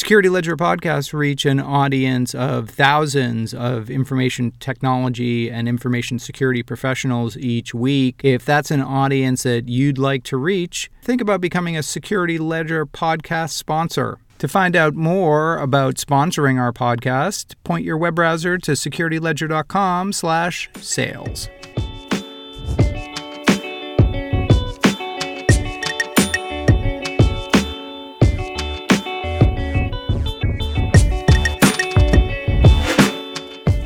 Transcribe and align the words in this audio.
Security 0.00 0.30
Ledger 0.30 0.56
podcasts 0.56 1.12
reach 1.12 1.44
an 1.44 1.60
audience 1.60 2.34
of 2.34 2.70
thousands 2.70 3.52
of 3.52 3.90
information 3.90 4.50
technology 4.58 5.50
and 5.50 5.68
information 5.68 6.18
security 6.18 6.62
professionals 6.62 7.36
each 7.36 7.74
week. 7.74 8.18
If 8.24 8.42
that's 8.42 8.70
an 8.70 8.80
audience 8.80 9.42
that 9.42 9.68
you'd 9.68 9.98
like 9.98 10.24
to 10.24 10.38
reach, 10.38 10.90
think 11.02 11.20
about 11.20 11.42
becoming 11.42 11.76
a 11.76 11.82
Security 11.82 12.38
Ledger 12.38 12.86
podcast 12.86 13.50
sponsor. 13.50 14.16
To 14.38 14.48
find 14.48 14.74
out 14.74 14.94
more 14.94 15.58
about 15.58 15.96
sponsoring 15.96 16.58
our 16.58 16.72
podcast, 16.72 17.54
point 17.62 17.84
your 17.84 17.98
web 17.98 18.14
browser 18.14 18.56
to 18.56 18.72
securityledger.com/sales. 18.72 21.48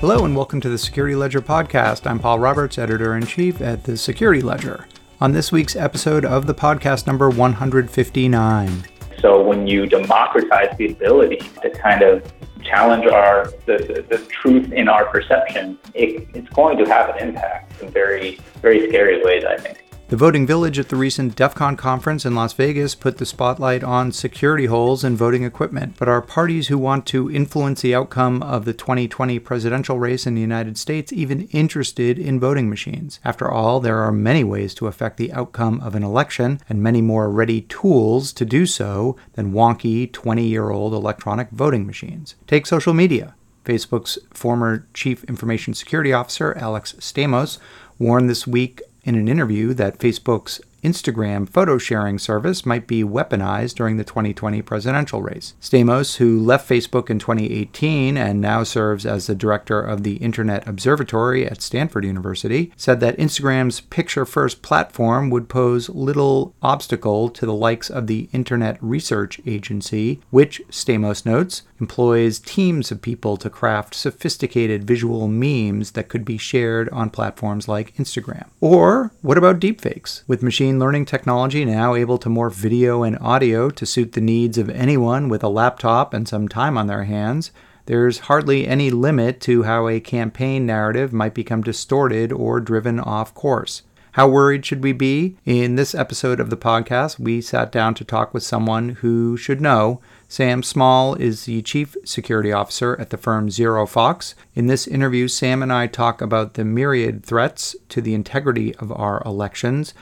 Hello 0.07 0.23
and 0.27 0.37
welcome 0.37 0.61
to 0.61 0.69
the 0.69 0.77
Security 0.77 1.15
Ledger 1.15 1.41
podcast. 1.41 2.07
I'm 2.07 2.19
Paul 2.19 2.39
Roberts, 2.39 2.77
editor 2.77 3.17
in 3.17 3.25
chief 3.25 3.63
at 3.63 3.85
the 3.85 3.97
Security 3.97 4.43
Ledger. 4.43 4.87
On 5.19 5.33
this 5.33 5.51
week's 5.51 5.75
episode 5.77 6.27
of 6.27 6.47
the 6.47 6.53
podcast 6.53 7.07
number 7.07 7.31
159. 7.31 8.85
So 9.19 9.43
when 9.43 9.67
you 9.67 9.87
democratize 9.87 10.77
the 10.77 10.93
ability 10.93 11.41
to 11.63 11.71
kind 11.71 12.03
of 12.03 12.31
challenge 12.63 13.07
our 13.07 13.47
the, 13.65 14.05
the, 14.11 14.19
the 14.19 14.23
truth 14.27 14.73
in 14.73 14.91
our 14.91 15.07
perception, 15.07 15.79
it, 15.95 16.29
it's 16.35 16.51
going 16.51 16.77
to 16.77 16.85
have 16.85 17.09
an 17.09 17.27
impact 17.27 17.81
in 17.81 17.89
very 17.89 18.39
very 18.61 18.87
scary 18.91 19.25
ways. 19.25 19.45
I 19.49 19.57
think. 19.57 19.84
The 20.09 20.19
Voting 20.19 20.47
Village 20.47 20.79
at 20.79 20.91
the 20.91 20.97
recent 20.97 21.35
DEF 21.35 21.55
CON 21.55 21.79
conference 21.79 22.27
in 22.27 22.35
Las 22.35 22.53
Vegas 22.53 22.95
put 22.95 23.17
the 23.17 23.25
spotlight 23.25 23.83
on 23.83 24.13
security 24.13 24.67
holes 24.67 25.03
in 25.03 25.17
voting 25.17 25.45
equipment, 25.45 25.95
but 25.99 26.09
are 26.09 26.21
parties 26.21 26.69
who 26.69 26.77
want 26.77 27.07
to 27.07 27.31
influence 27.31 27.81
the 27.81 27.95
outcome 27.95 28.43
of 28.43 28.67
the 28.67 28.75
2020 28.75 29.39
presidential 29.39 29.99
race 29.99 30.27
in 30.27 30.35
the 30.35 30.43
United 30.43 30.77
States 30.77 31.11
even 31.11 31.49
interested 31.49 32.19
in 32.19 32.39
voting 32.39 32.69
machines? 32.69 33.19
After 33.25 33.51
all, 33.51 33.81
there 33.81 34.01
are 34.01 34.13
many 34.13 34.45
ways 34.45 34.75
to 34.75 34.89
affect 34.89 35.17
the 35.17 35.33
outcome 35.33 35.81
of 35.81 35.95
an 35.95 36.05
election, 36.05 36.61
and 36.69 36.83
many 36.83 37.01
more 37.01 37.31
ready 37.31 37.63
tools 37.63 38.35
to 38.35 38.45
do 38.45 38.67
so 38.67 39.17
than 39.33 39.55
wonky 39.55 40.13
20 40.13 40.47
year 40.47 40.69
old 40.69 40.93
electronic 40.93 41.49
voting 41.49 41.87
machines. 41.87 42.35
Take 42.47 42.67
social 42.67 42.93
media. 42.93 43.35
Facebook's 43.65 44.19
former 44.35 44.87
Chief 44.93 45.25
Information 45.25 45.73
Security 45.73 46.13
Officer, 46.13 46.55
Alex 46.59 46.93
Stamos, 46.99 47.57
warned 47.99 48.29
this 48.29 48.47
week 48.47 48.83
in 49.05 49.15
an 49.15 49.29
interview 49.29 49.75
that 49.75 49.99
Facebook's 49.99 50.61
Instagram 50.85 51.49
photo 51.49 51.79
sharing 51.79 52.19
service 52.19 52.67
might 52.67 52.87
be 52.87 53.03
weaponized 53.03 53.75
during 53.75 53.97
the 53.97 54.05
2020 54.05 54.61
presidential 54.63 55.23
race. 55.23 55.55
Stamos, 55.61 56.17
who 56.17 56.39
left 56.39 56.69
Facebook 56.69 57.09
in 57.09 57.19
2018 57.19 58.17
and 58.17 58.41
now 58.41 58.63
serves 58.63 59.07
as 59.07 59.27
the 59.27 59.35
director 59.35 59.81
of 59.81 60.03
the 60.03 60.17
Internet 60.17 60.69
Observatory 60.69 61.47
at 61.47 61.63
Stanford 61.63 62.05
University, 62.05 62.71
said 62.77 63.01
that 63.01 63.17
Instagram's 63.17 63.81
picture 63.81 64.27
first 64.27 64.63
platform 64.63 65.31
would 65.31 65.49
pose 65.49 65.89
little 65.89 66.55
obstacle 66.63 67.31
to 67.31 67.47
the 67.47 67.55
likes 67.55 67.89
of 67.89 68.07
the 68.07 68.29
Internet 68.33 68.77
Research 68.83 69.41
Agency, 69.47 70.21
which, 70.31 70.61
Stamos 70.71 71.25
notes, 71.25 71.63
employs 71.81 72.39
teams 72.39 72.91
of 72.91 73.03
people 73.03 73.37
to 73.37 73.51
craft 73.51 73.95
sophisticated 73.95 74.85
visual 74.85 75.29
memes 75.29 75.93
that 75.93 76.09
could 76.09 76.25
be 76.25 76.39
shared 76.39 76.89
on 76.91 77.11
platforms 77.11 77.67
like 77.69 77.97
Instagram. 77.97 78.49
Or 78.61 79.13
what 79.23 79.39
about 79.39 79.61
deepfakes? 79.61 80.23
With 80.27 80.43
machine 80.43 80.79
learning 80.79 81.07
technology 81.07 81.65
now 81.65 81.95
able 81.95 82.19
to 82.19 82.29
morph 82.29 82.55
video 82.55 83.03
and 83.03 83.19
audio 83.19 83.71
to 83.71 83.87
suit 83.87 84.13
the 84.13 84.21
needs 84.21 84.59
of 84.59 84.71
anyone 84.71 85.29
with 85.29 85.43
a 85.43 85.49
laptop 85.49 86.15
and 86.15 86.29
some 86.29 86.49
time 86.49 86.79
on 86.79 86.87
their 86.87 87.05
hands, 87.05 87.51
there's 87.87 88.21
hardly 88.21 88.67
any 88.67 88.91
limit 88.91 89.41
to 89.43 89.65
how 89.65 89.89
a 89.89 90.01
campaign 90.01 90.65
narrative 90.65 91.13
might 91.13 91.35
become 91.35 91.63
distorted 91.63 92.33
or 92.33 92.61
driven 92.61 92.99
off 92.99 93.35
course. 93.35 93.83
How 94.13 94.29
worried 94.29 94.65
should 94.65 94.83
we 94.85 94.93
be? 94.93 95.37
In 95.45 95.75
this 95.75 95.93
episode 95.93 96.39
of 96.39 96.49
the 96.49 96.57
podcast, 96.57 97.19
we 97.19 97.41
sat 97.41 97.73
down 97.73 97.95
to 97.95 98.05
talk 98.05 98.33
with 98.33 98.45
someone 98.45 98.91
who 99.01 99.37
should 99.37 99.61
know. 99.61 100.01
Sam 100.35 100.65
Small 100.65 101.15
is 101.15 101.45
the 101.45 101.63
Chief 101.63 101.97
Security 102.05 102.51
Officer 102.51 102.97
at 103.01 103.11
the 103.11 103.17
firm 103.17 103.51
ZeroFox. 103.51 104.35
In 104.57 104.67
this 104.67 104.89
interview, 104.89 105.29
Sam 105.29 105.63
and 105.63 105.73
I 105.73 105.87
talk 105.87 106.21
about 106.21 106.55
the 106.55 106.65
myriad 106.65 107.25
threats 107.25 107.77
to 107.91 108.01
the 108.01 108.15
integrity 108.15 108.75
of 108.75 108.91
our 108.91 109.23
elections 109.25 109.95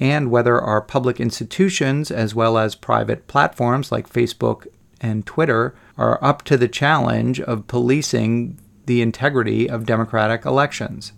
and 0.00 0.30
whether 0.30 0.58
our 0.58 0.80
public 0.80 1.20
institutions, 1.20 2.10
as 2.10 2.34
well 2.34 2.56
as 2.56 2.74
private 2.74 3.26
platforms 3.26 3.92
like 3.92 4.08
Facebook 4.08 4.66
and 5.02 5.26
Twitter, 5.26 5.74
are 5.98 6.18
up 6.24 6.44
to 6.44 6.56
the 6.56 6.66
challenge 6.66 7.38
of 7.42 7.66
policing 7.66 8.58
the 8.86 9.02
integrity 9.02 9.68
of 9.68 9.84
democratic 9.84 10.46
elections. 10.46 11.12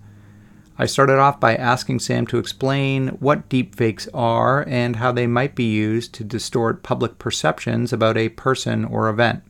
I 0.79 0.85
started 0.87 1.19
off 1.19 1.41
by 1.41 1.55
asking 1.55 2.01
Sam 2.01 2.27
to 2.27 2.39
explain 2.39 3.09
what 3.19 3.49
deepfakes 3.49 4.09
are 4.13 4.63
and 4.69 4.97
how 4.97 5.11
they 5.11 5.27
might 5.27 5.55
be 5.55 5.65
used 5.65 6.13
to 6.15 6.25
distort 6.25 6.83
public 6.83 7.19
perceptions 7.19 7.93
about 7.93 8.19
a 8.19 8.29
person 8.29 8.85
or 8.85 9.09
event. 9.09 9.43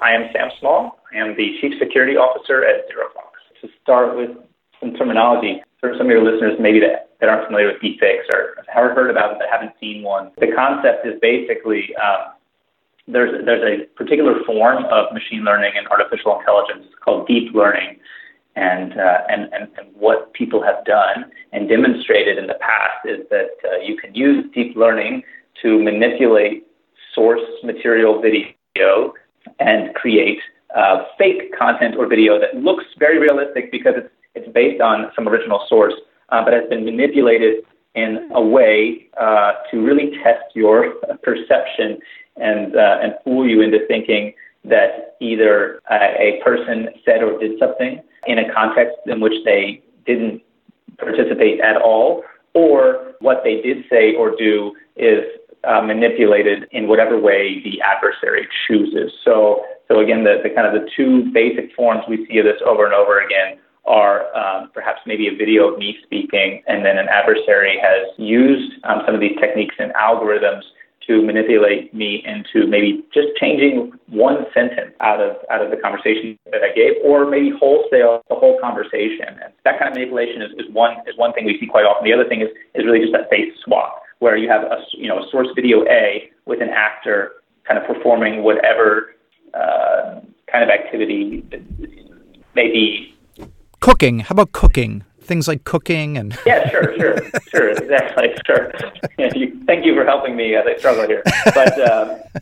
I 0.00 0.12
am 0.12 0.30
Sam 0.32 0.48
Small. 0.58 0.98
I 1.14 1.18
am 1.18 1.36
the 1.36 1.56
Chief 1.60 1.74
Security 1.78 2.16
Officer 2.16 2.64
at 2.64 2.88
ZeroFox. 2.88 3.60
To 3.60 3.68
start 3.82 4.16
with 4.16 4.30
some 4.80 4.94
terminology, 4.94 5.62
for 5.80 5.92
some 5.98 6.06
of 6.06 6.10
your 6.10 6.24
listeners 6.24 6.56
maybe 6.58 6.80
that, 6.80 7.10
that 7.20 7.28
aren't 7.28 7.46
familiar 7.46 7.66
with 7.66 7.82
deepfakes 7.82 8.24
or 8.32 8.56
haven't 8.72 8.96
heard 8.96 9.10
about 9.10 9.32
it 9.32 9.38
but 9.38 9.48
haven't 9.52 9.72
seen 9.78 10.02
one, 10.02 10.30
the 10.38 10.48
concept 10.56 11.06
is 11.06 11.20
basically 11.20 11.94
um, 11.96 12.32
there's 13.06 13.44
there's 13.44 13.62
a 13.62 13.84
particular 13.94 14.42
form 14.46 14.84
of 14.86 15.12
machine 15.12 15.44
learning 15.44 15.72
and 15.76 15.86
artificial 15.88 16.38
intelligence 16.38 16.86
called 17.04 17.26
deep 17.26 17.52
learning, 17.54 18.00
and 18.56 18.92
uh, 18.98 19.18
and, 19.28 19.52
and 19.52 19.68
what 19.94 20.32
people 20.32 20.62
have 20.62 20.84
done 20.84 21.30
and 21.52 21.68
demonstrated 21.68 22.38
in 22.38 22.46
the 22.46 22.54
past 22.54 23.04
is 23.04 23.26
that 23.30 23.50
uh, 23.64 23.76
you 23.78 23.96
can 23.96 24.14
use 24.14 24.44
deep 24.54 24.76
learning 24.76 25.22
to 25.62 25.82
manipulate 25.82 26.66
source 27.14 27.40
material 27.62 28.20
video 28.20 29.12
and 29.58 29.94
create 29.94 30.38
uh, 30.76 31.04
fake 31.18 31.52
content 31.56 31.96
or 31.96 32.06
video 32.06 32.38
that 32.38 32.56
looks 32.56 32.84
very 32.98 33.18
realistic 33.18 33.70
because 33.70 33.94
it's 33.96 34.10
it's 34.34 34.52
based 34.52 34.80
on 34.80 35.12
some 35.14 35.28
original 35.28 35.64
source, 35.68 35.94
uh, 36.30 36.44
but 36.44 36.52
has 36.52 36.68
been 36.68 36.84
manipulated 36.84 37.64
in 37.94 38.28
a 38.34 38.42
way 38.42 39.06
uh, 39.20 39.52
to 39.70 39.80
really 39.80 40.10
test 40.24 40.44
your 40.54 40.94
perception 41.22 41.98
and 42.36 42.76
uh, 42.76 42.98
and 43.02 43.14
fool 43.24 43.48
you 43.48 43.62
into 43.62 43.78
thinking 43.86 44.32
that 44.64 45.16
either 45.20 45.80
a 45.90 46.40
person 46.42 46.88
said 47.04 47.22
or 47.22 47.38
did 47.38 47.58
something 47.58 48.00
in 48.26 48.38
a 48.38 48.52
context 48.52 48.96
in 49.06 49.20
which 49.20 49.44
they 49.44 49.82
didn't 50.06 50.42
participate 50.98 51.60
at 51.60 51.76
all, 51.76 52.22
or 52.54 53.14
what 53.20 53.42
they 53.44 53.60
did 53.60 53.84
say 53.90 54.14
or 54.14 54.34
do 54.36 54.74
is 54.96 55.24
uh, 55.64 55.80
manipulated 55.80 56.66
in 56.72 56.86
whatever 56.88 57.18
way 57.18 57.62
the 57.64 57.80
adversary 57.80 58.46
chooses. 58.66 59.12
So, 59.24 59.64
so 59.88 60.00
again, 60.00 60.24
the, 60.24 60.40
the 60.42 60.50
kind 60.50 60.66
of 60.66 60.74
the 60.74 60.88
two 60.96 61.30
basic 61.32 61.74
forms 61.74 62.02
we 62.08 62.26
see 62.26 62.38
of 62.38 62.44
this 62.44 62.60
over 62.64 62.84
and 62.84 62.94
over 62.94 63.20
again 63.20 63.58
are 63.86 64.34
um, 64.34 64.70
perhaps 64.72 65.00
maybe 65.06 65.28
a 65.28 65.34
video 65.36 65.68
of 65.72 65.78
me 65.78 65.96
speaking, 66.04 66.62
and 66.66 66.84
then 66.84 66.96
an 66.96 67.08
adversary 67.08 67.78
has 67.82 68.06
used 68.16 68.72
um, 68.84 69.02
some 69.04 69.14
of 69.14 69.20
these 69.20 69.36
techniques 69.40 69.74
and 69.78 69.92
algorithms 69.94 70.62
to 71.06 71.22
manipulate 71.22 71.92
me 71.94 72.22
into 72.24 72.66
maybe 72.66 73.04
just 73.12 73.28
changing 73.40 73.92
one 74.08 74.46
sentence 74.54 74.92
out 75.00 75.20
of 75.20 75.36
out 75.50 75.62
of 75.62 75.70
the 75.70 75.76
conversation 75.76 76.38
that 76.50 76.62
I 76.62 76.74
gave, 76.74 76.92
or 77.04 77.28
maybe 77.28 77.50
wholesale 77.58 78.22
the 78.28 78.34
whole 78.34 78.58
conversation. 78.60 79.28
And 79.42 79.52
that 79.64 79.78
kind 79.78 79.88
of 79.88 79.94
manipulation 79.94 80.42
is, 80.42 80.52
is 80.58 80.72
one 80.72 80.96
is 81.06 81.16
one 81.16 81.32
thing 81.32 81.44
we 81.44 81.58
see 81.58 81.66
quite 81.66 81.84
often. 81.84 82.04
The 82.04 82.12
other 82.12 82.28
thing 82.28 82.40
is 82.40 82.48
is 82.74 82.84
really 82.84 83.00
just 83.00 83.12
that 83.12 83.30
face 83.30 83.52
swap, 83.64 84.02
where 84.18 84.36
you 84.36 84.48
have 84.48 84.62
a 84.62 84.78
you 84.92 85.08
know 85.08 85.18
a 85.18 85.30
source 85.30 85.48
video 85.54 85.84
A 85.88 86.30
with 86.46 86.60
an 86.62 86.70
actor 86.70 87.32
kind 87.66 87.78
of 87.78 87.86
performing 87.86 88.42
whatever 88.42 89.14
uh, 89.54 90.20
kind 90.50 90.62
of 90.62 90.70
activity 90.70 91.44
maybe 92.54 93.14
cooking. 93.80 94.20
How 94.20 94.32
about 94.32 94.52
cooking? 94.52 95.04
Things 95.24 95.48
like 95.48 95.64
cooking 95.64 96.18
and 96.18 96.36
yeah, 96.46 96.68
sure, 96.68 96.96
sure, 96.98 97.16
sure, 97.48 97.70
exactly, 97.70 98.28
sure. 98.46 98.72
Thank 99.66 99.84
you 99.84 99.94
for 99.94 100.04
helping 100.04 100.36
me 100.36 100.54
as 100.54 100.64
I 100.66 100.76
struggle 100.78 101.06
here, 101.06 101.22
but 101.54 101.74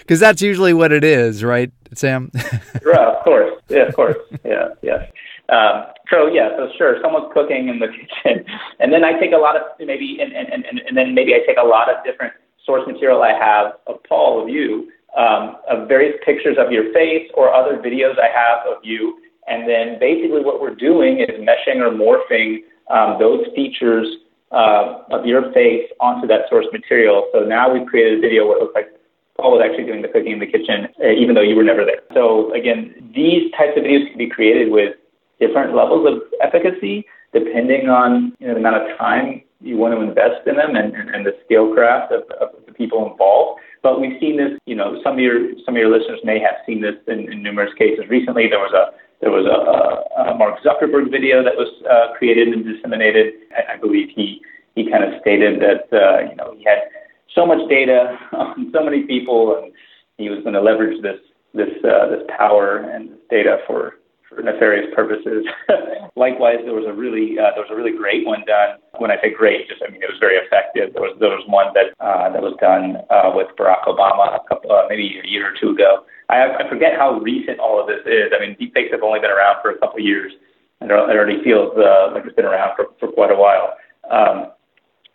because 0.00 0.20
um, 0.22 0.26
that's 0.26 0.42
usually 0.42 0.74
what 0.74 0.92
it 0.92 1.04
is, 1.04 1.42
right, 1.42 1.72
Sam? 1.94 2.30
yeah, 2.34 3.16
of 3.16 3.24
course, 3.24 3.60
yeah, 3.68 3.82
of 3.84 3.94
course, 3.94 4.16
yeah, 4.44 4.68
yes. 4.82 5.10
Um, 5.48 5.86
so 6.10 6.26
yeah, 6.26 6.50
so 6.56 6.68
sure, 6.76 6.98
someone's 7.02 7.32
cooking 7.32 7.68
in 7.68 7.78
the 7.78 7.88
kitchen, 7.88 8.44
and 8.78 8.92
then 8.92 9.04
I 9.04 9.18
take 9.18 9.32
a 9.32 9.38
lot 9.38 9.56
of 9.56 9.62
maybe, 9.80 10.18
and 10.20 10.32
and 10.32 10.64
and, 10.66 10.80
and 10.80 10.96
then 10.96 11.14
maybe 11.14 11.34
I 11.34 11.40
take 11.46 11.56
a 11.56 11.66
lot 11.66 11.88
of 11.88 12.04
different 12.04 12.34
source 12.66 12.86
material 12.86 13.22
I 13.22 13.32
have 13.32 13.72
of 13.86 14.02
Paul 14.06 14.42
of 14.42 14.50
you, 14.50 14.90
um, 15.16 15.56
of 15.70 15.88
various 15.88 16.14
pictures 16.24 16.56
of 16.58 16.70
your 16.70 16.92
face 16.92 17.30
or 17.34 17.52
other 17.52 17.78
videos 17.78 18.18
I 18.18 18.28
have 18.28 18.66
of 18.66 18.84
you 18.84 19.18
and 19.48 19.68
then 19.68 19.98
basically 19.98 20.42
what 20.42 20.60
we're 20.60 20.74
doing 20.74 21.20
is 21.20 21.40
meshing 21.40 21.80
or 21.80 21.90
morphing 21.90 22.58
um, 22.90 23.18
those 23.18 23.46
features 23.54 24.06
uh, 24.52 25.02
of 25.10 25.26
your 25.26 25.52
face 25.52 25.88
onto 26.00 26.26
that 26.26 26.48
source 26.48 26.66
material. 26.72 27.28
So 27.32 27.40
now 27.40 27.72
we've 27.72 27.86
created 27.86 28.18
a 28.18 28.20
video 28.20 28.46
where 28.46 28.56
it 28.58 28.62
looks 28.62 28.74
like 28.74 28.88
Paul 29.36 29.52
was 29.52 29.62
actually 29.64 29.84
doing 29.84 30.02
the 30.02 30.08
cooking 30.08 30.32
in 30.32 30.40
the 30.40 30.46
kitchen, 30.46 30.88
uh, 31.02 31.10
even 31.10 31.34
though 31.34 31.42
you 31.42 31.54
were 31.54 31.64
never 31.64 31.84
there. 31.84 32.02
So 32.14 32.52
again, 32.54 32.94
these 33.14 33.50
types 33.52 33.76
of 33.76 33.84
videos 33.84 34.08
can 34.08 34.18
be 34.18 34.28
created 34.28 34.72
with 34.72 34.96
different 35.38 35.74
levels 35.74 36.06
of 36.06 36.22
efficacy 36.42 37.06
depending 37.32 37.88
on 37.88 38.32
you 38.40 38.48
know, 38.48 38.54
the 38.54 38.60
amount 38.60 38.76
of 38.76 38.96
time 38.96 39.42
you 39.60 39.76
want 39.76 39.94
to 39.94 40.00
invest 40.00 40.46
in 40.46 40.56
them 40.56 40.76
and, 40.76 40.94
and, 40.94 41.10
and 41.10 41.26
the 41.26 41.36
skill-craft 41.44 42.12
of, 42.12 42.22
of 42.40 42.48
the 42.66 42.72
people 42.72 43.10
involved. 43.10 43.60
But 43.82 44.00
we've 44.00 44.18
seen 44.18 44.36
this, 44.36 44.58
you 44.66 44.74
know, 44.74 45.00
some 45.04 45.14
of 45.14 45.18
your 45.20 45.54
some 45.64 45.74
of 45.74 45.78
your 45.78 45.90
listeners 45.90 46.20
may 46.24 46.38
have 46.40 46.56
seen 46.66 46.80
this 46.80 46.94
in, 47.06 47.30
in 47.30 47.42
numerous 47.42 47.72
cases. 47.78 48.04
Recently, 48.08 48.48
there 48.48 48.58
was 48.58 48.72
a 48.74 48.90
there 49.20 49.30
was 49.30 49.46
a, 49.46 50.30
a 50.30 50.34
Mark 50.36 50.62
Zuckerberg 50.62 51.10
video 51.10 51.42
that 51.42 51.56
was 51.56 51.68
uh, 51.90 52.16
created 52.16 52.48
and 52.48 52.64
disseminated. 52.64 53.34
I, 53.56 53.74
I 53.74 53.76
believe 53.76 54.08
he 54.14 54.40
he 54.74 54.88
kind 54.90 55.02
of 55.02 55.20
stated 55.20 55.60
that 55.60 55.90
uh, 55.92 56.30
you 56.30 56.36
know 56.36 56.54
he 56.56 56.64
had 56.64 56.86
so 57.34 57.46
much 57.46 57.68
data 57.68 58.18
on 58.32 58.70
so 58.72 58.84
many 58.84 59.02
people, 59.02 59.58
and 59.60 59.72
he 60.16 60.28
was 60.28 60.40
going 60.42 60.54
to 60.54 60.62
leverage 60.62 61.02
this 61.02 61.18
this 61.54 61.70
uh, 61.84 62.08
this 62.08 62.22
power 62.36 62.78
and 62.78 63.10
this 63.10 63.18
data 63.30 63.58
for 63.66 63.94
for 64.28 64.42
nefarious 64.42 64.86
purposes. 64.94 65.46
Likewise, 66.16 66.58
there 66.64 66.74
was 66.74 66.84
a 66.86 66.92
really 66.92 67.38
uh, 67.38 67.50
there 67.54 67.64
was 67.64 67.72
a 67.72 67.76
really 67.76 67.96
great 67.96 68.26
one 68.26 68.44
done. 68.46 68.78
When 68.98 69.10
I 69.10 69.16
say 69.20 69.32
great, 69.32 69.68
just 69.68 69.82
I 69.82 69.90
mean 69.90 70.02
it 70.02 70.10
was 70.10 70.20
very 70.20 70.36
effective. 70.36 70.92
There 70.92 71.02
was 71.02 71.16
there 71.18 71.30
was 71.30 71.44
one 71.48 71.72
that 71.74 71.90
uh, 71.98 72.30
that 72.30 72.42
was 72.42 72.54
done 72.60 72.98
uh, 73.10 73.32
with 73.34 73.48
Barack 73.58 73.84
Obama 73.86 74.36
a 74.36 74.48
couple 74.48 74.70
uh, 74.70 74.86
maybe 74.88 75.20
a 75.24 75.26
year 75.26 75.50
or 75.50 75.54
two 75.58 75.70
ago. 75.70 76.04
I, 76.28 76.64
I 76.64 76.68
forget 76.68 76.92
how 76.96 77.20
recent 77.20 77.58
all 77.58 77.80
of 77.80 77.86
this 77.86 78.00
is. 78.06 78.32
I 78.36 78.40
mean, 78.40 78.56
deepfakes 78.60 78.92
have 78.92 79.02
only 79.02 79.20
been 79.20 79.30
around 79.30 79.62
for 79.62 79.70
a 79.70 79.78
couple 79.78 79.98
of 79.98 80.04
years, 80.04 80.32
and 80.80 80.90
it 80.90 80.94
already 80.94 81.42
feels 81.42 81.72
uh, 81.76 82.12
like 82.12 82.24
it's 82.26 82.36
been 82.36 82.44
around 82.44 82.76
for, 82.76 82.86
for 83.00 83.08
quite 83.12 83.30
a 83.30 83.36
while. 83.36 83.74
Um, 84.10 84.52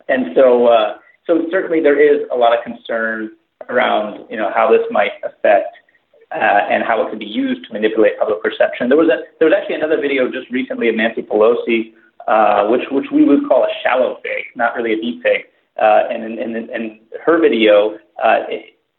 and 0.08 0.34
so 0.34 0.66
uh, 0.66 0.98
so 1.26 1.46
certainly 1.50 1.80
there 1.80 1.98
is 1.98 2.26
a 2.32 2.36
lot 2.36 2.56
of 2.56 2.64
concern 2.64 3.30
around 3.68 4.26
you 4.28 4.36
know 4.36 4.50
how 4.54 4.70
this 4.70 4.82
might 4.90 5.12
affect 5.24 5.74
uh, 6.32 6.66
and 6.70 6.82
how 6.82 7.06
it 7.06 7.10
could 7.10 7.18
be 7.18 7.26
used 7.26 7.64
to 7.66 7.72
manipulate 7.72 8.18
public 8.18 8.42
perception. 8.42 8.88
There 8.88 8.98
was 8.98 9.08
a 9.08 9.22
there 9.38 9.48
was 9.48 9.56
actually 9.56 9.76
another 9.76 10.00
video 10.00 10.30
just 10.30 10.50
recently 10.50 10.88
of 10.88 10.96
Nancy 10.96 11.22
Pelosi, 11.22 11.94
uh, 12.26 12.68
which 12.68 12.82
which 12.90 13.06
we 13.12 13.24
would 13.24 13.48
call 13.48 13.64
a 13.64 13.72
shallow 13.82 14.18
fake, 14.22 14.46
not 14.56 14.74
really 14.74 14.92
a 14.92 15.00
deep 15.00 15.22
fake. 15.22 15.46
Uh, 15.76 16.06
and 16.08 16.38
in, 16.38 16.54
in, 16.54 17.00
her 17.26 17.40
video, 17.40 17.98
uh, 18.22 18.46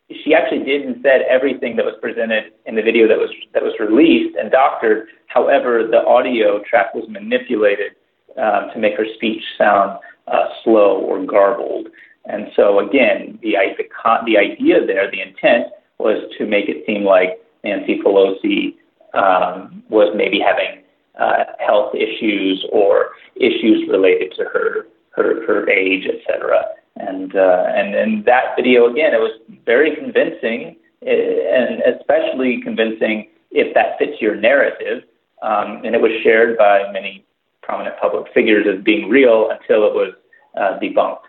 she 0.10 0.34
actually 0.34 0.64
did 0.64 0.84
and 0.84 1.02
said 1.02 1.22
everything 1.30 1.76
that 1.78 1.86
was 1.86 1.96
presented 2.00 2.54
in 2.66 2.76
the 2.76 2.82
video 2.82 3.08
that 3.08 3.18
was 3.18 3.30
that 3.54 3.64
was 3.64 3.74
released 3.80 4.36
and 4.38 4.52
doctored. 4.52 5.08
However, 5.28 5.88
the 5.90 6.06
audio 6.06 6.62
track 6.70 6.94
was 6.94 7.06
manipulated 7.10 7.94
um, 8.38 8.70
to 8.74 8.80
make 8.80 8.96
her 8.98 9.06
speech 9.16 9.42
sound 9.58 10.00
uh, 10.28 10.46
slow 10.64 11.00
or 11.00 11.26
garbled. 11.26 11.88
And 12.26 12.48
so 12.56 12.80
again, 12.80 13.40
the 13.42 13.56
the, 13.78 13.86
the 14.26 14.38
idea 14.38 14.86
there, 14.86 15.10
the 15.10 15.22
intent 15.22 15.74
was 15.98 16.24
to 16.38 16.46
make 16.46 16.70
it 16.70 16.86
seem 16.86 17.04
like 17.04 17.42
Nancy 17.64 18.00
Pelosi 18.04 18.76
um, 19.14 19.84
was 19.90 20.14
maybe 20.16 20.40
having 20.40 20.84
uh, 21.20 21.52
health 21.66 21.96
issues 21.96 22.64
or 22.72 23.12
issues 23.36 23.88
related 23.90 24.34
to 24.38 24.44
her 24.44 24.88
her, 25.16 25.46
her 25.48 25.70
age, 25.70 26.06
etc. 26.06 26.62
And 26.98 27.36
uh, 27.36 27.66
and 27.76 27.94
and 27.94 28.26
that 28.26 28.56
video 28.56 28.90
again, 28.90 29.14
it 29.14 29.20
was 29.20 29.38
very 29.66 29.96
convincing, 29.96 30.78
eh, 31.06 31.12
and 31.12 31.82
especially 31.96 32.62
convincing 32.62 33.28
if 33.52 33.74
that 33.74 33.98
fits 34.00 34.22
your 34.22 34.36
narrative. 34.36 35.04
Um, 35.42 35.82
and 35.84 35.94
it 35.94 36.02
was 36.02 36.12
shared 36.24 36.58
by 36.58 36.90
many 36.92 37.26
prominent 37.62 37.96
public 38.00 38.32
figures 38.34 38.66
as 38.66 38.82
being 38.84 39.10
real 39.10 39.50
until 39.52 39.86
it 39.86 39.94
was 39.94 40.14
uh, 40.58 40.80
debunked. 40.80 41.20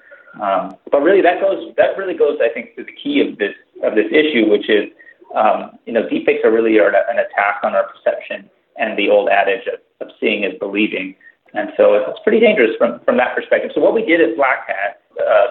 Um, 0.41 0.77
but 0.93 1.01
really, 1.01 1.23
that 1.23 1.41
goes 1.41 1.75
that 1.77 1.99
really 1.99 2.15
goes, 2.15 2.39
I 2.41 2.49
think, 2.53 2.77
to 2.77 2.85
the 2.85 2.93
key 2.93 3.21
of 3.21 3.39
this 3.39 3.55
of 3.83 3.97
this 3.97 4.07
issue, 4.13 4.49
which 4.49 4.71
is, 4.71 4.91
um, 5.35 5.79
you 5.85 5.93
know, 5.93 6.03
deepfakes 6.05 6.45
are 6.45 6.53
really 6.53 6.79
are 6.79 6.89
an 6.89 7.19
attack 7.19 7.61
on 7.65 7.75
our 7.75 7.89
perception 7.89 8.49
and 8.79 8.99
the 8.99 9.09
old 9.09 9.29
adage 9.29 9.67
of, 9.67 9.81
of 10.07 10.15
seeing 10.21 10.45
is 10.45 10.53
believing. 10.59 11.15
And 11.55 11.71
so 11.77 11.95
it's 11.95 12.21
pretty 12.23 12.41
dangerous 12.41 12.77
from, 12.77 13.01
from 13.05 13.17
that 13.17 13.35
perspective. 13.35 13.71
So 13.75 13.81
what 13.81 13.95
we 13.95 14.05
did 14.05 14.21
at 14.21 14.37
Black 14.37 14.69
Hat, 14.69 15.01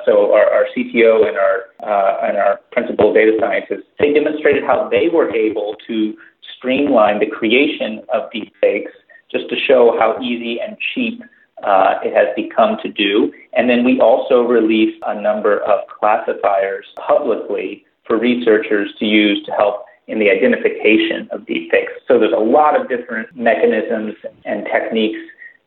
so 0.05 0.33
our, 0.33 0.45
our 0.51 0.65
CTO 0.75 1.27
and 1.27 1.37
our 1.37 1.65
uh, 1.83 2.27
and 2.27 2.37
our 2.37 2.59
principal 2.71 3.13
data 3.13 3.37
scientists, 3.39 3.87
they 3.99 4.13
demonstrated 4.13 4.63
how 4.63 4.87
they 4.89 5.09
were 5.09 5.33
able 5.33 5.75
to 5.87 6.15
streamline 6.57 7.19
the 7.19 7.27
creation 7.27 8.01
of 8.13 8.29
deepfakes 8.31 8.91
just 9.31 9.49
to 9.49 9.55
show 9.55 9.97
how 9.99 10.19
easy 10.21 10.59
and 10.59 10.77
cheap 10.93 11.21
uh, 11.63 11.95
it 12.03 12.13
has 12.13 12.27
become 12.35 12.77
to 12.83 12.89
do. 12.89 13.33
And 13.53 13.69
then 13.69 13.83
we 13.83 13.99
also 13.99 14.41
released 14.41 15.01
a 15.05 15.19
number 15.19 15.59
of 15.63 15.87
classifiers 15.87 16.85
publicly 17.07 17.85
for 18.05 18.17
researchers 18.17 18.93
to 18.99 19.05
use 19.05 19.43
to 19.45 19.51
help 19.51 19.85
in 20.07 20.19
the 20.19 20.29
identification 20.29 21.27
of 21.31 21.41
deepfakes. 21.41 21.97
So 22.07 22.19
there's 22.19 22.33
a 22.33 22.43
lot 22.43 22.79
of 22.79 22.87
different 22.87 23.35
mechanisms 23.35 24.15
and 24.45 24.65
techniques 24.65 25.19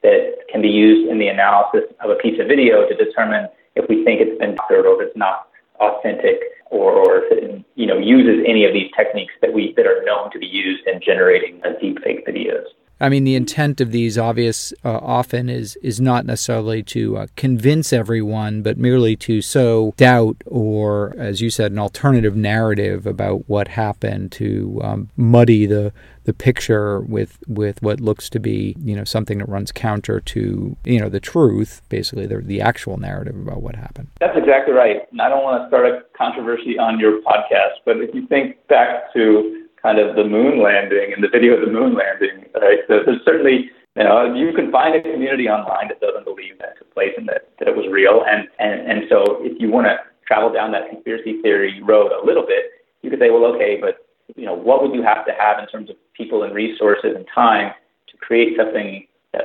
that 0.02 0.36
can 0.48 0.62
be 0.62 0.68
used 0.68 1.10
in 1.10 1.18
the 1.18 1.26
analysis 1.26 1.82
of 2.00 2.10
a 2.10 2.14
piece 2.14 2.38
of 2.40 2.46
video 2.46 2.88
to 2.88 2.94
determine 2.94 3.48
if 3.78 3.88
we 3.88 4.04
think 4.04 4.20
it's 4.20 4.38
been 4.38 4.56
doctored 4.56 4.86
or 4.86 5.00
if 5.00 5.08
it's 5.08 5.16
not 5.16 5.48
authentic 5.80 6.40
or, 6.70 6.92
or 6.92 7.24
if 7.24 7.32
it 7.32 7.64
you 7.76 7.86
know 7.86 7.96
uses 7.96 8.44
any 8.46 8.64
of 8.64 8.72
these 8.72 8.90
techniques 8.96 9.32
that 9.40 9.52
we 9.52 9.72
that 9.76 9.86
are 9.86 10.02
known 10.04 10.30
to 10.32 10.38
be 10.38 10.46
used 10.46 10.86
in 10.86 11.00
generating 11.00 11.60
deepfake 11.60 12.26
videos. 12.26 12.66
I 13.00 13.08
mean, 13.08 13.24
the 13.24 13.36
intent 13.36 13.80
of 13.80 13.92
these 13.92 14.18
obvious 14.18 14.72
uh, 14.84 14.98
often 14.98 15.48
is 15.48 15.76
is 15.82 16.00
not 16.00 16.26
necessarily 16.26 16.82
to 16.84 17.16
uh, 17.16 17.26
convince 17.36 17.92
everyone, 17.92 18.62
but 18.62 18.76
merely 18.76 19.16
to 19.16 19.40
sow 19.40 19.94
doubt 19.96 20.36
or, 20.46 21.14
as 21.16 21.40
you 21.40 21.50
said, 21.50 21.72
an 21.72 21.78
alternative 21.78 22.36
narrative 22.36 23.06
about 23.06 23.48
what 23.48 23.68
happened 23.68 24.32
to 24.32 24.80
um, 24.82 25.08
muddy 25.16 25.66
the 25.66 25.92
the 26.24 26.34
picture 26.34 27.00
with 27.00 27.38
with 27.48 27.80
what 27.82 28.00
looks 28.00 28.28
to 28.28 28.38
be 28.38 28.76
you 28.82 28.94
know 28.94 29.04
something 29.04 29.38
that 29.38 29.48
runs 29.48 29.72
counter 29.72 30.20
to 30.20 30.76
you 30.84 31.00
know 31.00 31.08
the 31.08 31.20
truth, 31.20 31.80
basically 31.88 32.26
the 32.26 32.38
the 32.38 32.60
actual 32.60 32.96
narrative 32.96 33.36
about 33.36 33.62
what 33.62 33.76
happened. 33.76 34.08
That's 34.20 34.36
exactly 34.36 34.74
right. 34.74 35.02
And 35.12 35.22
I 35.22 35.28
don't 35.28 35.44
want 35.44 35.62
to 35.62 35.68
start 35.68 35.86
a 35.86 36.02
controversy 36.16 36.78
on 36.78 36.98
your 36.98 37.22
podcast, 37.22 37.80
but 37.84 37.98
if 37.98 38.14
you 38.14 38.26
think 38.26 38.56
back 38.66 39.12
to 39.14 39.57
kind 39.82 39.98
of 39.98 40.16
the 40.16 40.24
moon 40.24 40.62
landing 40.62 41.12
and 41.12 41.22
the 41.22 41.28
video 41.28 41.54
of 41.54 41.60
the 41.64 41.72
moon 41.72 41.94
landing. 41.94 42.46
Right? 42.54 42.80
So 42.88 43.00
there's 43.04 43.24
certainly 43.24 43.70
you 43.96 44.04
know 44.04 44.34
you 44.34 44.52
can 44.52 44.70
find 44.70 44.94
a 44.94 45.02
community 45.02 45.48
online 45.48 45.88
that 45.88 46.00
doesn't 46.00 46.24
believe 46.24 46.58
that 46.58 46.78
took 46.78 46.92
place 46.94 47.14
and 47.16 47.28
that, 47.28 47.50
that 47.58 47.68
it 47.68 47.76
was 47.76 47.86
real. 47.90 48.24
And 48.28 48.48
and 48.58 48.90
and 48.90 49.08
so 49.08 49.38
if 49.40 49.60
you 49.60 49.70
want 49.70 49.86
to 49.86 49.96
travel 50.26 50.52
down 50.52 50.72
that 50.72 50.90
conspiracy 50.90 51.40
theory 51.42 51.80
road 51.82 52.12
a 52.12 52.24
little 52.24 52.46
bit, 52.46 52.70
you 53.02 53.10
could 53.10 53.18
say, 53.18 53.30
well, 53.30 53.46
okay, 53.54 53.78
but 53.80 54.06
you 54.36 54.44
know 54.44 54.54
what 54.54 54.82
would 54.82 54.94
you 54.94 55.02
have 55.02 55.24
to 55.26 55.32
have 55.32 55.58
in 55.58 55.66
terms 55.68 55.90
of 55.90 55.96
people 56.14 56.42
and 56.42 56.54
resources 56.54 57.14
and 57.16 57.26
time 57.34 57.72
to 58.10 58.16
create 58.18 58.56
something 58.56 59.06
that 59.32 59.44